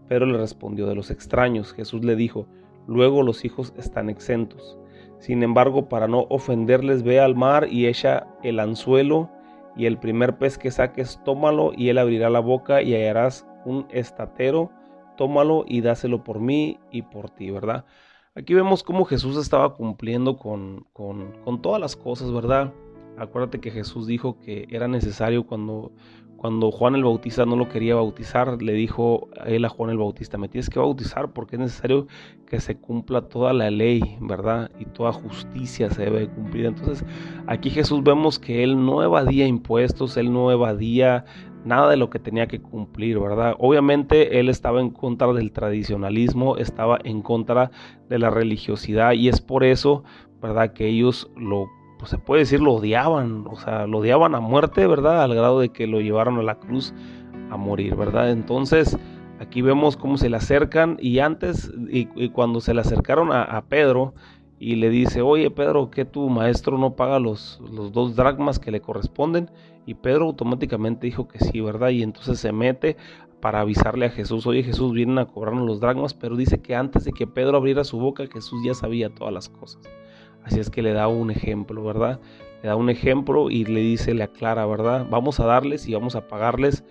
Pedro 0.08 0.26
le 0.26 0.38
respondió, 0.38 0.86
de 0.86 0.94
los 0.94 1.10
extraños. 1.10 1.72
Jesús 1.72 2.04
le 2.04 2.14
dijo, 2.14 2.46
luego 2.86 3.22
los 3.22 3.44
hijos 3.44 3.72
están 3.76 4.10
exentos. 4.10 4.78
Sin 5.18 5.42
embargo, 5.42 5.88
para 5.88 6.08
no 6.08 6.26
ofenderles, 6.28 7.02
ve 7.02 7.20
al 7.20 7.34
mar 7.34 7.68
y 7.70 7.86
echa 7.86 8.26
el 8.42 8.60
anzuelo, 8.60 9.30
y 9.76 9.86
el 9.86 9.98
primer 9.98 10.38
pez 10.38 10.56
que 10.56 10.70
saques, 10.70 11.20
tómalo, 11.24 11.72
y 11.76 11.90
él 11.90 11.98
abrirá 11.98 12.30
la 12.30 12.40
boca 12.40 12.82
y 12.82 12.94
hallarás 12.94 13.46
un 13.64 13.86
estatero, 13.90 14.70
tómalo 15.16 15.64
y 15.66 15.82
dáselo 15.82 16.24
por 16.24 16.40
mí 16.40 16.78
y 16.90 17.02
por 17.02 17.30
ti, 17.30 17.50
¿verdad? 17.50 17.84
Aquí 18.34 18.54
vemos 18.54 18.82
cómo 18.82 19.04
Jesús 19.04 19.36
estaba 19.36 19.74
cumpliendo 19.74 20.36
con, 20.36 20.86
con, 20.92 21.32
con 21.42 21.62
todas 21.62 21.80
las 21.80 21.96
cosas, 21.96 22.32
¿verdad? 22.32 22.72
Acuérdate 23.18 23.60
que 23.60 23.70
Jesús 23.70 24.06
dijo 24.06 24.38
que 24.38 24.66
era 24.70 24.88
necesario 24.88 25.46
cuando, 25.46 25.92
cuando 26.46 26.70
Juan 26.70 26.94
el 26.94 27.02
Bautista 27.02 27.44
no 27.44 27.56
lo 27.56 27.68
quería 27.68 27.96
bautizar, 27.96 28.62
le 28.62 28.72
dijo 28.72 29.28
él 29.46 29.64
a 29.64 29.68
Juan 29.68 29.90
el 29.90 29.98
Bautista, 29.98 30.38
me 30.38 30.48
tienes 30.48 30.70
que 30.70 30.78
bautizar 30.78 31.32
porque 31.32 31.56
es 31.56 31.60
necesario 31.60 32.06
que 32.46 32.60
se 32.60 32.76
cumpla 32.76 33.22
toda 33.22 33.52
la 33.52 33.68
ley, 33.68 34.16
¿verdad? 34.20 34.70
Y 34.78 34.84
toda 34.84 35.12
justicia 35.12 35.90
se 35.90 36.04
debe 36.04 36.28
cumplir. 36.28 36.66
Entonces, 36.66 37.04
aquí 37.48 37.68
Jesús 37.68 38.04
vemos 38.04 38.38
que 38.38 38.62
él 38.62 38.86
no 38.86 39.02
evadía 39.02 39.44
impuestos, 39.44 40.16
él 40.16 40.32
no 40.32 40.52
evadía 40.52 41.24
nada 41.64 41.90
de 41.90 41.96
lo 41.96 42.10
que 42.10 42.20
tenía 42.20 42.46
que 42.46 42.62
cumplir, 42.62 43.18
¿verdad? 43.18 43.56
Obviamente 43.58 44.38
él 44.38 44.48
estaba 44.48 44.80
en 44.80 44.90
contra 44.90 45.32
del 45.32 45.50
tradicionalismo, 45.50 46.58
estaba 46.58 47.00
en 47.02 47.22
contra 47.22 47.72
de 48.08 48.20
la 48.20 48.30
religiosidad 48.30 49.14
y 49.14 49.28
es 49.28 49.40
por 49.40 49.64
eso, 49.64 50.04
¿verdad? 50.40 50.74
Que 50.74 50.86
ellos 50.86 51.28
lo 51.36 51.66
pues 51.98 52.10
se 52.10 52.18
puede 52.18 52.40
decir, 52.40 52.60
lo 52.60 52.74
odiaban, 52.74 53.46
o 53.46 53.56
sea, 53.56 53.86
lo 53.86 53.98
odiaban 53.98 54.34
a 54.34 54.40
muerte, 54.40 54.86
¿verdad? 54.86 55.22
Al 55.22 55.34
grado 55.34 55.60
de 55.60 55.70
que 55.70 55.86
lo 55.86 56.00
llevaron 56.00 56.38
a 56.38 56.42
la 56.42 56.56
cruz 56.56 56.94
a 57.50 57.56
morir, 57.56 57.96
¿verdad? 57.96 58.30
Entonces, 58.30 58.98
aquí 59.40 59.62
vemos 59.62 59.96
cómo 59.96 60.16
se 60.16 60.28
le 60.28 60.36
acercan 60.36 60.96
y 61.00 61.18
antes, 61.20 61.72
y, 61.88 62.06
cuando 62.30 62.60
se 62.60 62.74
le 62.74 62.80
acercaron 62.80 63.30
a, 63.32 63.64
Pedro 63.68 64.14
y 64.58 64.76
le 64.76 64.90
dice, 64.90 65.22
oye 65.22 65.50
Pedro, 65.50 65.90
que 65.90 66.04
tu 66.04 66.28
maestro 66.28 66.78
no 66.78 66.96
paga 66.96 67.18
los, 67.18 67.60
los 67.70 67.92
dos 67.92 68.16
dracmas 68.16 68.58
que 68.58 68.70
le 68.70 68.80
corresponden? 68.80 69.50
Y 69.86 69.94
Pedro 69.94 70.24
automáticamente 70.24 71.06
dijo 71.06 71.28
que 71.28 71.38
sí, 71.38 71.60
¿verdad? 71.60 71.90
Y 71.90 72.02
entonces 72.02 72.40
se 72.40 72.52
mete 72.52 72.96
para 73.40 73.60
avisarle 73.60 74.06
a 74.06 74.10
Jesús, 74.10 74.46
oye 74.46 74.62
Jesús, 74.62 74.92
vienen 74.92 75.18
a 75.18 75.26
cobrarnos 75.26 75.66
los 75.66 75.80
dracmas, 75.80 76.14
pero 76.14 76.36
dice 76.36 76.60
que 76.60 76.74
antes 76.74 77.04
de 77.04 77.12
que 77.12 77.26
Pedro 77.26 77.58
abriera 77.58 77.84
su 77.84 77.98
boca, 77.98 78.26
Jesús 78.26 78.60
ya 78.64 78.74
sabía 78.74 79.10
todas 79.10 79.32
las 79.32 79.48
cosas. 79.48 79.82
Así 80.46 80.60
es 80.60 80.70
que 80.70 80.80
le 80.80 80.92
da 80.92 81.08
un 81.08 81.32
ejemplo, 81.32 81.82
¿verdad? 81.84 82.20
Le 82.62 82.68
da 82.68 82.76
un 82.76 82.88
ejemplo 82.88 83.50
y 83.50 83.64
le 83.64 83.80
dice, 83.80 84.14
le 84.14 84.22
aclara, 84.22 84.64
¿verdad? 84.64 85.04
Vamos 85.10 85.40
a 85.40 85.44
darles 85.44 85.88
y 85.88 85.94
vamos 85.94 86.14
a 86.14 86.28
pagarles 86.28 86.84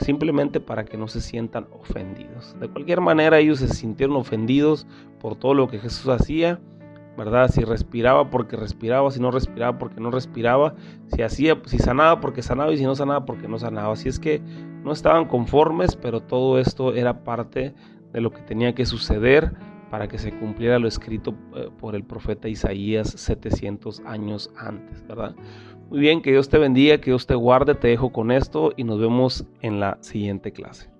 simplemente 0.00 0.60
para 0.60 0.86
que 0.86 0.96
no 0.96 1.08
se 1.08 1.20
sientan 1.20 1.66
ofendidos. 1.78 2.56
De 2.58 2.68
cualquier 2.68 3.02
manera 3.02 3.38
ellos 3.38 3.58
se 3.58 3.68
sintieron 3.68 4.16
ofendidos 4.16 4.86
por 5.20 5.36
todo 5.36 5.52
lo 5.52 5.68
que 5.68 5.78
Jesús 5.78 6.08
hacía, 6.08 6.58
¿verdad? 7.18 7.50
Si 7.50 7.62
respiraba 7.62 8.30
porque 8.30 8.56
respiraba, 8.56 9.10
si 9.10 9.20
no 9.20 9.30
respiraba 9.30 9.78
porque 9.78 10.00
no 10.00 10.10
respiraba, 10.10 10.74
si 11.14 11.20
hacía, 11.20 11.60
si 11.66 11.78
sanaba 11.78 12.18
porque 12.18 12.40
sanaba 12.40 12.72
y 12.72 12.78
si 12.78 12.84
no 12.84 12.94
sanaba 12.94 13.26
porque 13.26 13.46
no 13.46 13.58
sanaba. 13.58 13.92
Así 13.92 14.08
es 14.08 14.18
que 14.18 14.40
no 14.82 14.90
estaban 14.90 15.26
conformes, 15.26 15.96
pero 15.96 16.20
todo 16.20 16.58
esto 16.58 16.94
era 16.94 17.24
parte 17.24 17.74
de 18.10 18.20
lo 18.22 18.30
que 18.30 18.40
tenía 18.40 18.74
que 18.74 18.86
suceder 18.86 19.52
para 19.92 20.08
que 20.08 20.16
se 20.16 20.32
cumpliera 20.32 20.78
lo 20.78 20.88
escrito 20.88 21.34
eh, 21.54 21.68
por 21.78 21.94
el 21.94 22.02
profeta 22.02 22.48
Isaías 22.48 23.10
700 23.10 24.00
años 24.06 24.50
antes, 24.56 25.06
¿verdad? 25.06 25.36
Muy 25.90 26.00
bien, 26.00 26.22
que 26.22 26.30
Dios 26.30 26.48
te 26.48 26.56
bendiga, 26.56 26.96
que 26.96 27.10
Dios 27.10 27.26
te 27.26 27.34
guarde, 27.34 27.74
te 27.74 27.88
dejo 27.88 28.10
con 28.10 28.30
esto 28.30 28.72
y 28.74 28.84
nos 28.84 28.98
vemos 28.98 29.44
en 29.60 29.80
la 29.80 29.98
siguiente 30.00 30.50
clase. 30.50 30.91